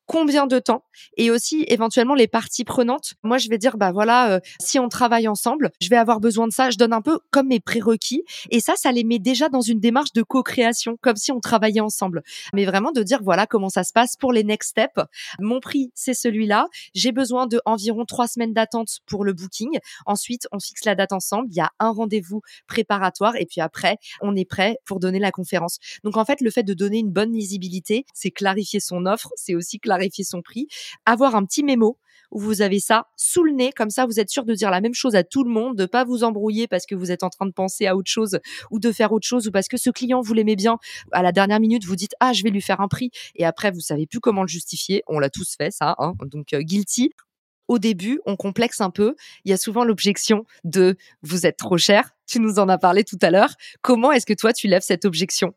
combien 0.08 0.48
de 0.48 0.60
temps 0.60 0.84
et 1.18 1.30
aussi 1.30 1.66
éventuellement 1.68 2.16
les 2.16 2.28
parties 2.28 2.64
prenantes. 2.64 3.14
Moi, 3.24 3.38
je 3.38 3.50
vais 3.50 3.58
dire 3.58 3.78
bah 3.78 3.92
voilà, 3.92 4.32
euh, 4.32 4.40
si 4.60 4.80
on 4.80 4.90
travaille 4.90 5.28
ensemble, 5.28 5.72
je 5.82 5.90
vais 5.90 5.98
avoir 5.98 6.20
besoin 6.20 6.48
de 6.48 6.54
ça. 6.54 6.70
Je 6.70 6.78
donne 6.78 6.94
un 6.94 7.02
peu 7.02 7.20
comme 7.30 7.48
mes 7.48 7.60
prérequis 7.60 8.24
et 8.50 8.60
ça, 8.60 8.74
ça 8.76 8.92
les 8.92 9.04
met 9.04 9.20
déjà 9.20 9.50
dans 9.50 9.62
une 9.62 9.80
démarche 9.80 10.14
de 10.14 10.24
co-création, 10.24 10.98
comme 11.02 11.18
si 11.18 11.32
on 11.32 11.40
travaillait 11.40 11.82
ensemble. 11.82 12.24
Mais 12.54 12.66
vraiment 12.66 12.92
de 12.92 13.04
dire 13.04 13.20
voilà 13.22 13.46
comment 13.46 13.70
ça 13.70 13.84
se 13.84 13.94
passe 13.94 14.16
pour 14.16 14.32
les 14.32 14.44
next 14.44 14.72
steps. 14.72 15.06
Mon 15.40 15.60
prix, 15.60 15.92
c'est 15.94 16.14
celui-là. 16.14 16.68
J'ai 16.94 17.12
besoin 17.12 17.46
de 17.46 17.62
environ 17.66 18.06
trois 18.06 18.28
semaines 18.28 18.54
d'attente 18.54 19.00
pour 19.06 19.26
le 19.26 19.34
booking. 19.34 19.78
Ensuite, 20.06 20.48
on 20.52 20.60
fixe 20.60 20.86
la 20.86 20.96
date 20.96 21.12
ensemble. 21.12 21.48
Il 21.52 21.58
y 21.58 21.62
a 21.62 21.72
un 21.80 21.92
rendez-vous 21.92 22.42
préparatoire 22.68 23.36
et 23.36 23.46
puis 23.46 23.62
après, 23.62 23.98
on 24.22 24.36
est 24.36 24.46
prêt 24.46 24.78
pour 24.86 25.00
donner 25.00 25.20
la 25.20 25.32
conférence. 25.32 25.80
Donc 26.04 26.16
en 26.16 26.24
fait, 26.24 26.40
le 26.42 26.50
fait 26.50 26.64
de 26.64 26.74
donner 26.74 27.00
une 27.00 27.12
bonne 27.12 27.34
lisibilité, 27.34 28.06
c'est 28.14 28.32
clarifier 28.32 28.80
son 28.80 29.06
offre, 29.06 29.32
c'est 29.36 29.54
aussi 29.54 29.80
clarifier 29.80 29.97
clarifier 29.98 30.24
son 30.24 30.42
prix, 30.42 30.68
avoir 31.06 31.36
un 31.36 31.46
petit 31.46 31.64
mémo 31.64 31.98
où 32.30 32.40
vous 32.40 32.62
avez 32.62 32.80
ça 32.80 33.08
sous 33.16 33.44
le 33.44 33.54
nez, 33.54 33.72
comme 33.72 33.90
ça 33.90 34.06
vous 34.06 34.20
êtes 34.20 34.30
sûr 34.30 34.44
de 34.44 34.54
dire 34.54 34.70
la 34.70 34.82
même 34.82 34.94
chose 34.94 35.16
à 35.16 35.24
tout 35.24 35.44
le 35.44 35.50
monde, 35.50 35.78
de 35.78 35.86
pas 35.86 36.04
vous 36.04 36.24
embrouiller 36.24 36.68
parce 36.68 36.86
que 36.86 36.94
vous 36.94 37.12
êtes 37.12 37.24
en 37.24 37.30
train 37.30 37.46
de 37.46 37.52
penser 37.52 37.88
à 37.88 37.96
autre 37.96 38.12
chose 38.12 38.40
ou 38.70 38.80
de 38.80 38.92
faire 38.92 39.12
autre 39.14 39.26
chose 39.26 39.48
ou 39.48 39.52
parce 39.52 39.68
que 39.68 39.78
ce 39.78 39.90
client 39.90 40.22
vous 40.22 40.34
l'aimez 40.34 40.56
bien. 40.56 40.78
À 41.12 41.24
la 41.24 41.32
dernière 41.32 41.60
minute, 41.60 41.86
vous 41.86 41.96
dites 41.96 42.14
ah 42.20 42.34
je 42.34 42.44
vais 42.44 42.50
lui 42.50 42.62
faire 42.62 42.82
un 42.82 42.88
prix 42.88 43.12
et 43.36 43.46
après 43.46 43.72
vous 43.72 43.80
savez 43.80 44.08
plus 44.08 44.20
comment 44.20 44.42
le 44.42 44.48
justifier. 44.48 45.04
On 45.08 45.20
l'a 45.20 45.30
tous 45.30 45.56
fait 45.58 45.72
ça, 45.72 45.96
hein, 46.00 46.14
donc 46.26 46.54
euh, 46.54 46.62
guilty. 46.62 47.12
Au 47.68 47.80
début, 47.80 48.22
on 48.26 48.38
complexe 48.38 48.80
un 48.80 48.92
peu. 48.92 49.16
Il 49.44 49.52
y 49.52 49.54
a 49.54 49.58
souvent 49.58 49.84
l'objection 49.84 50.46
de 50.64 50.96
vous 51.22 51.46
êtes 51.46 51.58
trop 51.58 51.78
cher. 51.78 52.12
Tu 52.26 52.40
nous 52.40 52.60
en 52.60 52.70
as 52.70 52.78
parlé 52.78 53.04
tout 53.04 53.20
à 53.22 53.30
l'heure. 53.30 53.56
Comment 53.82 54.12
est-ce 54.12 54.26
que 54.26 54.34
toi 54.34 54.54
tu 54.54 54.68
lèves 54.68 54.84
cette 54.84 55.04
objection? 55.04 55.54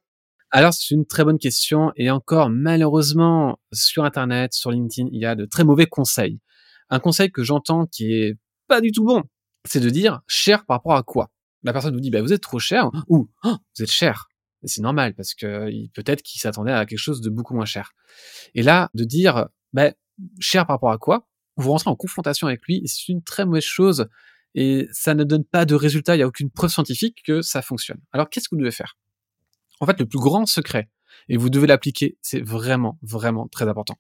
Alors, 0.53 0.75
c'est 0.75 0.95
une 0.95 1.07
très 1.07 1.25
bonne 1.25 1.39
question. 1.39 1.93
Et 1.97 2.11
encore, 2.11 2.51
malheureusement, 2.51 3.61
sur 3.73 4.05
Internet, 4.05 4.53
sur 4.53 4.73
LinkedIn, 4.73 5.09
il 5.13 5.21
y 5.21 5.27
a 5.27 5.37
de 5.37 5.45
très 5.45 5.63
mauvais 5.63 5.87
conseils. 5.87 6.41
Un 6.89 6.99
conseil 6.99 7.31
que 7.31 7.45
j'entends 7.45 7.87
qui 7.87 8.13
est 8.13 8.37
pas 8.67 8.81
du 8.81 8.91
tout 8.91 9.05
bon, 9.05 9.23
c'est 9.65 9.81
de 9.81 9.91
dire 9.91 10.21
cher 10.27 10.67
par 10.67 10.79
rapport 10.79 10.97
à 10.97 11.03
quoi? 11.05 11.31
La 11.63 11.73
personne 11.73 11.95
vous 11.95 12.01
dit, 12.01 12.11
bah, 12.11 12.21
vous 12.21 12.33
êtes 12.33 12.43
trop 12.43 12.59
cher 12.59 12.91
ou 13.07 13.31
oh, 13.45 13.57
vous 13.77 13.83
êtes 13.83 13.91
cher. 13.91 14.29
Et 14.63 14.69
c'est 14.69 14.83
normal 14.83 15.15
parce 15.15 15.35
que 15.35 15.71
peut-être 15.95 16.23
qu'il 16.23 16.41
s'attendait 16.41 16.73
à 16.73 16.85
quelque 16.85 16.99
chose 16.99 17.21
de 17.21 17.31
beaucoup 17.31 17.55
moins 17.55 17.65
cher. 17.65 17.93
Et 18.55 18.63
là, 18.63 18.91
de 18.95 19.05
dire, 19.05 19.47
bah, 19.73 19.93
cher 20.41 20.67
par 20.67 20.77
rapport 20.77 20.91
à 20.91 20.99
quoi 20.99 21.29
Vous 21.57 21.71
rentrez 21.71 21.91
en 21.91 21.97
confrontation 21.97 22.49
avec 22.49 22.63
lui, 22.67 22.83
c'est 22.87 23.09
une 23.09 23.23
très 23.23 23.45
mauvaise 23.47 23.63
chose 23.63 24.09
et 24.55 24.89
ça 24.91 25.15
ne 25.15 25.23
donne 25.23 25.45
pas 25.45 25.65
de 25.65 25.77
résultat. 25.77 26.17
Il 26.17 26.19
n'y 26.19 26.25
a 26.25 26.27
aucune 26.27 26.51
preuve 26.51 26.71
scientifique 26.71 27.19
que 27.25 27.41
ça 27.41 27.63
fonctionne. 27.63 28.01
Alors, 28.13 28.29
qu'est-ce 28.29 28.49
que 28.49 28.57
vous 28.57 28.61
devez 28.61 28.73
faire? 28.73 28.97
En 29.81 29.87
fait, 29.87 29.99
le 29.99 30.07
plus 30.07 30.19
grand 30.19 30.47
secret, 30.47 30.89
et 31.29 31.37
vous 31.37 31.51
devez 31.51 31.67
l'appliquer, 31.67 32.17
c'est 32.23 32.41
vraiment, 32.41 32.99
vraiment 33.03 33.49
très 33.49 33.69
important, 33.69 33.99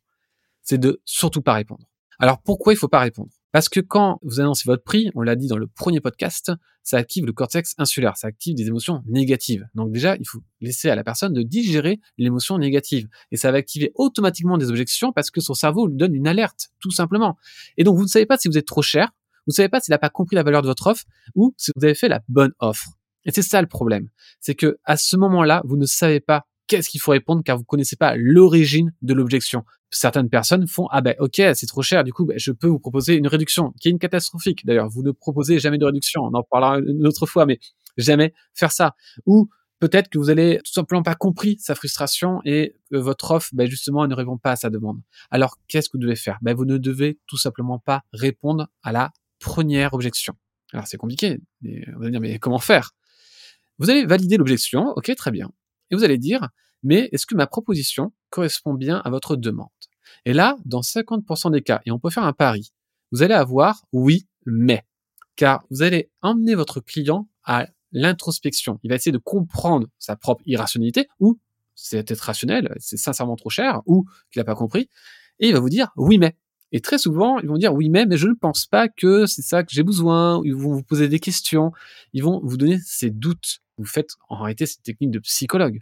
c'est 0.63 0.79
de 0.79 1.01
surtout 1.05 1.43
pas 1.43 1.55
répondre. 1.55 1.87
Alors 2.19 2.43
pourquoi 2.43 2.75
il 2.75 2.77
faut 2.77 2.89
pas 2.89 3.01
répondre? 3.01 3.31
Parce 3.51 3.69
que 3.69 3.81
quand 3.81 4.21
vous 4.23 4.41
annoncez 4.41 4.65
votre 4.67 4.85
prix, 4.85 5.11
on 5.15 5.23
l'a 5.23 5.35
dit 5.35 5.49
dans 5.49 5.57
le 5.57 5.67
premier 5.67 6.01
podcast, 6.01 6.53
ça 6.83 6.99
active 6.99 7.25
le 7.25 7.33
cortex 7.33 7.75
insulaire, 7.79 8.17
ça 8.17 8.29
active 8.29 8.55
des 8.55 8.67
émotions 8.69 9.03
négatives. 9.07 9.67
Donc 9.75 9.91
déjà, 9.91 10.17
il 10.17 10.29
faut 10.29 10.41
laisser 10.61 10.91
à 10.91 10.95
la 10.95 11.03
personne 11.03 11.33
de 11.33 11.43
digérer 11.43 11.99
l'émotion 12.19 12.59
négative. 12.59 13.09
Et 13.33 13.37
ça 13.37 13.51
va 13.51 13.59
activer 13.59 13.91
automatiquement 13.95 14.59
des 14.59 14.69
objections 14.69 15.13
parce 15.13 15.31
que 15.31 15.41
son 15.41 15.55
cerveau 15.55 15.89
lui 15.89 15.97
donne 15.97 16.15
une 16.15 16.29
alerte, 16.29 16.69
tout 16.79 16.91
simplement. 16.91 17.39
Et 17.77 17.85
donc 17.85 17.97
vous 17.97 18.05
ne 18.05 18.09
savez 18.09 18.27
pas 18.27 18.37
si 18.37 18.49
vous 18.49 18.59
êtes 18.59 18.67
trop 18.67 18.83
cher, 18.83 19.11
vous 19.47 19.53
ne 19.53 19.55
savez 19.55 19.71
pas 19.71 19.81
s'il 19.81 19.93
n'a 19.93 19.99
pas 19.99 20.11
compris 20.11 20.37
la 20.37 20.43
valeur 20.43 20.63
de 20.63 20.69
votre 20.69 20.87
offre 20.87 21.05
ou 21.35 21.55
si 21.57 21.73
vous 21.75 21.85
avez 21.85 21.95
fait 21.95 22.09
la 22.09 22.21
bonne 22.29 22.53
offre. 22.61 23.00
Et 23.25 23.33
c'est 23.33 23.43
ça 23.43 23.61
le 23.61 23.69
problème. 23.69 24.09
C'est 24.41 24.55
que 24.55 24.79
à 24.85 24.97
ce 24.97 25.17
moment-là, 25.17 25.63
vous 25.65 25.77
ne 25.77 25.87
savez 25.87 26.21
pas 26.21 26.47
qu'est-ce 26.67 26.89
qu'il 26.89 27.01
faut 27.01 27.11
répondre 27.11 27.43
car 27.45 27.59
vous 27.59 27.65
connaissez 27.65 27.97
pas 27.97 28.15
l'origine 28.17 28.93
de 29.03 29.13
l'objection. 29.13 29.65
Certaines 29.91 30.31
personnes 30.31 30.69
font 30.69 30.87
ah 30.93 31.01
ben 31.01 31.17
ok 31.19 31.43
c'est 31.55 31.67
trop 31.67 31.83
cher 31.83 32.05
du 32.05 32.13
coup 32.13 32.25
ben, 32.25 32.39
je 32.39 32.53
peux 32.53 32.69
vous 32.69 32.79
proposer 32.79 33.17
une 33.17 33.27
réduction 33.27 33.73
qui 33.81 33.89
est 33.89 33.91
une 33.91 33.99
catastrophique 33.99 34.65
d'ailleurs 34.65 34.89
vous 34.89 35.03
ne 35.03 35.11
proposez 35.11 35.59
jamais 35.59 35.79
de 35.79 35.85
réduction 35.85 36.23
on 36.23 36.33
en 36.33 36.45
parlera 36.45 36.79
une 36.79 37.09
autre 37.09 37.27
fois 37.27 37.45
mais 37.45 37.59
jamais 37.97 38.33
faire 38.55 38.71
ça 38.71 38.95
ou 39.27 39.49
peut-être 39.81 40.09
que 40.09 40.19
vous 40.19 40.31
allez 40.31 40.61
tout 40.65 40.73
simplement 40.73 41.03
pas 41.03 41.17
compris 41.17 41.57
sa 41.59 41.75
frustration 41.75 42.41
et 42.45 42.77
que 42.91 42.97
votre 42.99 43.33
offre 43.33 43.49
ben 43.53 43.69
justement 43.69 44.07
ne 44.07 44.15
répond 44.15 44.39
pas 44.39 44.53
à 44.53 44.57
sa 44.57 44.71
demande. 44.71 45.01
Alors 45.31 45.57
qu'est-ce 45.67 45.89
que 45.89 45.97
vous 45.97 46.03
devez 46.03 46.17
faire? 46.17 46.39
Ben 46.43 46.55
vous 46.55 46.67
ne 46.67 46.79
devez 46.79 47.19
tout 47.27 47.39
simplement 47.39 47.79
pas 47.79 48.05
répondre 48.13 48.69
à 48.83 48.93
la 48.93 49.11
première 49.41 49.95
objection. 49.95 50.35
Alors 50.73 50.87
c'est 50.87 50.99
compliqué, 50.99 51.41
on 51.65 51.99
va 51.99 52.11
dire 52.11 52.21
mais 52.21 52.39
comment 52.39 52.59
faire? 52.59 52.93
Vous 53.81 53.91
allez 53.91 54.07
valider 54.07 54.37
l'objection, 54.37 54.93
ok, 54.95 55.13
très 55.17 55.31
bien. 55.31 55.51
Et 55.91 55.97
vous 55.97 56.05
allez 56.05 56.19
dire, 56.19 56.49
mais 56.83 57.09
est-ce 57.13 57.27
que 57.27 57.35
ma 57.35 57.47
proposition 57.47 58.13
correspond 58.29 58.75
bien 58.75 58.99
à 58.99 59.11
votre 59.11 59.37
demande? 59.37 59.69
Et 60.25 60.33
là, 60.33 60.57
dans 60.65 60.83
50% 60.83 61.51
des 61.51 61.63
cas, 61.63 61.81
et 61.87 61.91
on 61.91 61.99
peut 61.99 62.11
faire 62.11 62.25
un 62.25 62.33
pari, 62.33 62.73
vous 63.11 63.23
allez 63.23 63.35
avoir 63.35 63.83
oui, 63.93 64.29
mais. 64.47 64.85
Car 65.35 65.65
vous 65.71 65.83
allez 65.83 66.11
emmener 66.21 66.55
votre 66.55 66.81
client 66.81 67.29
à 67.45 67.69
l'introspection. 67.93 68.79
Il 68.83 68.91
va 68.91 68.97
essayer 68.97 69.13
de 69.13 69.19
comprendre 69.19 69.89
sa 69.99 70.15
propre 70.15 70.43
irrationalité, 70.47 71.09
ou 71.19 71.39
c'est 71.75 72.11
être 72.11 72.21
rationnel, 72.21 72.75
c'est 72.79 72.99
sincèrement 72.99 73.37
trop 73.37 73.51
cher, 73.51 73.81
ou 73.87 74.05
qu'il 74.31 74.41
n'a 74.41 74.45
pas 74.45 74.55
compris, 74.55 74.89
et 75.39 75.49
il 75.49 75.55
va 75.55 75.61
vous 75.61 75.71
dire 75.71 75.89
oui, 75.97 76.19
mais. 76.19 76.37
Et 76.73 76.81
très 76.81 76.99
souvent, 76.99 77.41
ils 77.41 77.49
vont 77.49 77.57
dire 77.57 77.75
oui, 77.75 77.89
mais, 77.89 78.07
mais 78.07 78.17
je 78.17 78.29
ne 78.29 78.35
pense 78.35 78.67
pas 78.67 78.89
que 78.89 79.27
c'est 79.27 79.43
ça 79.43 79.65
que 79.65 79.73
j'ai 79.73 79.83
besoin. 79.83 80.41
Ils 80.45 80.55
vont 80.55 80.73
vous 80.73 80.85
poser 80.85 81.09
des 81.09 81.19
questions. 81.19 81.73
Ils 82.13 82.23
vont 82.23 82.41
vous 82.45 82.57
donner 82.57 82.79
ces 82.85 83.11
doutes 83.11 83.59
vous 83.81 83.89
faites 83.89 84.11
en 84.29 84.43
réalité 84.43 84.67
cette 84.67 84.83
technique 84.83 85.11
de 85.11 85.19
psychologue. 85.21 85.81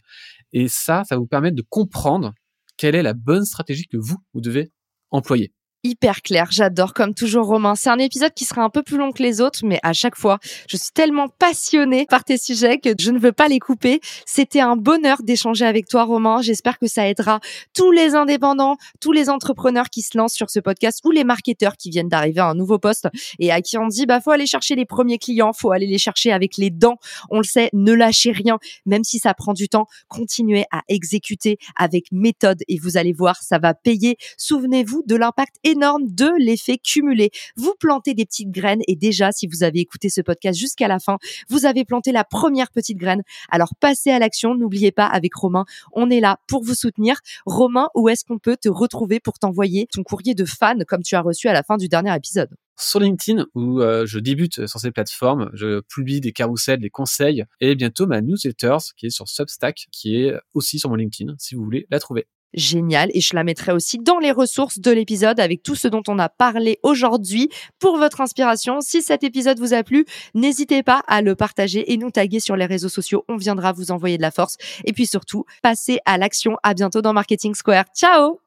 Et 0.52 0.68
ça, 0.68 1.04
ça 1.04 1.16
vous 1.16 1.26
permet 1.26 1.52
de 1.52 1.62
comprendre 1.62 2.34
quelle 2.76 2.94
est 2.94 3.02
la 3.02 3.14
bonne 3.14 3.44
stratégie 3.44 3.86
que 3.86 3.96
vous, 3.96 4.16
vous 4.34 4.40
devez 4.40 4.72
employer 5.10 5.52
hyper 5.84 6.22
clair. 6.22 6.48
J'adore, 6.50 6.92
comme 6.94 7.14
toujours, 7.14 7.46
Romain. 7.46 7.74
C'est 7.74 7.90
un 7.90 7.98
épisode 7.98 8.32
qui 8.34 8.44
sera 8.44 8.62
un 8.62 8.70
peu 8.70 8.82
plus 8.82 8.96
long 8.96 9.12
que 9.12 9.22
les 9.22 9.40
autres, 9.40 9.60
mais 9.64 9.78
à 9.82 9.92
chaque 9.92 10.16
fois, 10.16 10.38
je 10.68 10.76
suis 10.76 10.90
tellement 10.92 11.28
passionnée 11.28 12.06
par 12.08 12.24
tes 12.24 12.38
sujets 12.38 12.78
que 12.78 12.90
je 12.98 13.10
ne 13.10 13.18
veux 13.18 13.32
pas 13.32 13.48
les 13.48 13.58
couper. 13.58 14.00
C'était 14.26 14.60
un 14.60 14.76
bonheur 14.76 15.22
d'échanger 15.22 15.64
avec 15.64 15.86
toi, 15.88 16.04
Romain. 16.04 16.42
J'espère 16.42 16.78
que 16.78 16.86
ça 16.86 17.08
aidera 17.08 17.40
tous 17.74 17.90
les 17.92 18.14
indépendants, 18.14 18.76
tous 19.00 19.12
les 19.12 19.30
entrepreneurs 19.30 19.90
qui 19.90 20.02
se 20.02 20.16
lancent 20.16 20.34
sur 20.34 20.50
ce 20.50 20.60
podcast 20.60 21.00
ou 21.04 21.10
les 21.10 21.24
marketeurs 21.24 21.76
qui 21.76 21.90
viennent 21.90 22.08
d'arriver 22.08 22.40
à 22.40 22.46
un 22.46 22.54
nouveau 22.54 22.78
poste 22.78 23.08
et 23.38 23.52
à 23.52 23.60
qui 23.60 23.78
on 23.78 23.86
dit, 23.86 24.06
bah, 24.06 24.20
faut 24.20 24.30
aller 24.30 24.46
chercher 24.46 24.74
les 24.74 24.86
premiers 24.86 25.18
clients, 25.18 25.52
faut 25.52 25.72
aller 25.72 25.86
les 25.86 25.98
chercher 25.98 26.32
avec 26.32 26.56
les 26.56 26.70
dents. 26.70 26.96
On 27.30 27.38
le 27.38 27.44
sait, 27.44 27.70
ne 27.72 27.92
lâchez 27.92 28.32
rien, 28.32 28.58
même 28.86 29.04
si 29.04 29.18
ça 29.18 29.34
prend 29.34 29.52
du 29.52 29.68
temps. 29.68 29.86
Continuez 30.08 30.64
à 30.70 30.82
exécuter 30.88 31.58
avec 31.76 32.06
méthode 32.12 32.62
et 32.68 32.78
vous 32.78 32.96
allez 32.96 33.12
voir, 33.12 33.42
ça 33.42 33.58
va 33.58 33.74
payer. 33.74 34.16
Souvenez-vous 34.36 35.02
de 35.06 35.16
l'impact 35.16 35.56
énorme 35.70 36.06
de 36.08 36.30
l'effet 36.38 36.78
cumulé. 36.78 37.30
Vous 37.56 37.74
plantez 37.78 38.14
des 38.14 38.24
petites 38.24 38.50
graines 38.50 38.80
et 38.88 38.96
déjà, 38.96 39.32
si 39.32 39.46
vous 39.46 39.62
avez 39.62 39.80
écouté 39.80 40.08
ce 40.08 40.20
podcast 40.20 40.58
jusqu'à 40.58 40.88
la 40.88 40.98
fin, 40.98 41.18
vous 41.48 41.66
avez 41.66 41.84
planté 41.84 42.12
la 42.12 42.24
première 42.24 42.70
petite 42.70 42.98
graine. 42.98 43.22
Alors 43.50 43.74
passez 43.80 44.10
à 44.10 44.18
l'action. 44.18 44.54
N'oubliez 44.54 44.92
pas, 44.92 45.06
avec 45.06 45.34
Romain, 45.34 45.64
on 45.92 46.10
est 46.10 46.20
là 46.20 46.38
pour 46.46 46.64
vous 46.64 46.74
soutenir. 46.74 47.20
Romain, 47.46 47.88
où 47.94 48.08
est-ce 48.08 48.24
qu'on 48.24 48.38
peut 48.38 48.56
te 48.56 48.68
retrouver 48.68 49.20
pour 49.20 49.38
t'envoyer 49.38 49.86
ton 49.86 50.02
courrier 50.02 50.34
de 50.34 50.44
fan 50.44 50.84
comme 50.86 51.02
tu 51.02 51.14
as 51.14 51.20
reçu 51.20 51.48
à 51.48 51.52
la 51.52 51.62
fin 51.62 51.76
du 51.76 51.88
dernier 51.88 52.14
épisode? 52.14 52.50
Sur 52.80 53.00
LinkedIn 53.00 53.46
où 53.54 53.80
euh, 53.80 54.06
je 54.06 54.20
débute 54.20 54.66
sur 54.66 54.78
ces 54.78 54.92
plateformes, 54.92 55.50
je 55.52 55.80
publie 55.80 56.20
des 56.20 56.30
carousels, 56.30 56.78
des 56.78 56.90
conseils 56.90 57.44
et 57.60 57.74
bientôt 57.74 58.06
ma 58.06 58.20
newsletter 58.20 58.76
qui 58.96 59.06
est 59.06 59.10
sur 59.10 59.28
Substack 59.28 59.88
qui 59.90 60.22
est 60.22 60.32
aussi 60.54 60.78
sur 60.78 60.88
mon 60.88 60.94
LinkedIn 60.94 61.34
si 61.38 61.56
vous 61.56 61.64
voulez 61.64 61.86
la 61.90 61.98
trouver. 61.98 62.28
Génial. 62.54 63.10
Et 63.14 63.20
je 63.20 63.34
la 63.34 63.44
mettrai 63.44 63.72
aussi 63.72 63.98
dans 63.98 64.18
les 64.18 64.32
ressources 64.32 64.78
de 64.78 64.90
l'épisode 64.90 65.38
avec 65.38 65.62
tout 65.62 65.74
ce 65.74 65.88
dont 65.88 66.02
on 66.08 66.18
a 66.18 66.28
parlé 66.28 66.78
aujourd'hui 66.82 67.48
pour 67.78 67.98
votre 67.98 68.20
inspiration. 68.20 68.80
Si 68.80 69.02
cet 69.02 69.22
épisode 69.22 69.58
vous 69.58 69.74
a 69.74 69.82
plu, 69.82 70.06
n'hésitez 70.34 70.82
pas 70.82 71.02
à 71.06 71.20
le 71.22 71.34
partager 71.34 71.92
et 71.92 71.96
nous 71.96 72.10
taguer 72.10 72.40
sur 72.40 72.56
les 72.56 72.66
réseaux 72.66 72.88
sociaux. 72.88 73.24
On 73.28 73.36
viendra 73.36 73.72
vous 73.72 73.90
envoyer 73.90 74.16
de 74.16 74.22
la 74.22 74.30
force. 74.30 74.56
Et 74.84 74.92
puis 74.92 75.06
surtout, 75.06 75.44
passez 75.62 75.98
à 76.06 76.16
l'action. 76.16 76.56
À 76.62 76.74
bientôt 76.74 77.02
dans 77.02 77.12
Marketing 77.12 77.54
Square. 77.54 77.84
Ciao! 77.94 78.40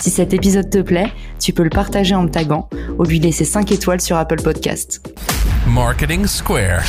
Si 0.00 0.10
cet 0.10 0.32
épisode 0.32 0.70
te 0.70 0.78
plaît, 0.78 1.12
tu 1.40 1.52
peux 1.52 1.64
le 1.64 1.70
partager 1.70 2.14
en 2.14 2.22
me 2.22 2.30
taguant 2.30 2.68
ou 2.98 3.04
lui 3.04 3.18
laisser 3.18 3.44
5 3.44 3.72
étoiles 3.72 4.00
sur 4.00 4.16
Apple 4.16 4.40
Podcast. 4.42 5.02
Marketing 5.66 6.24
Square. 6.26 6.84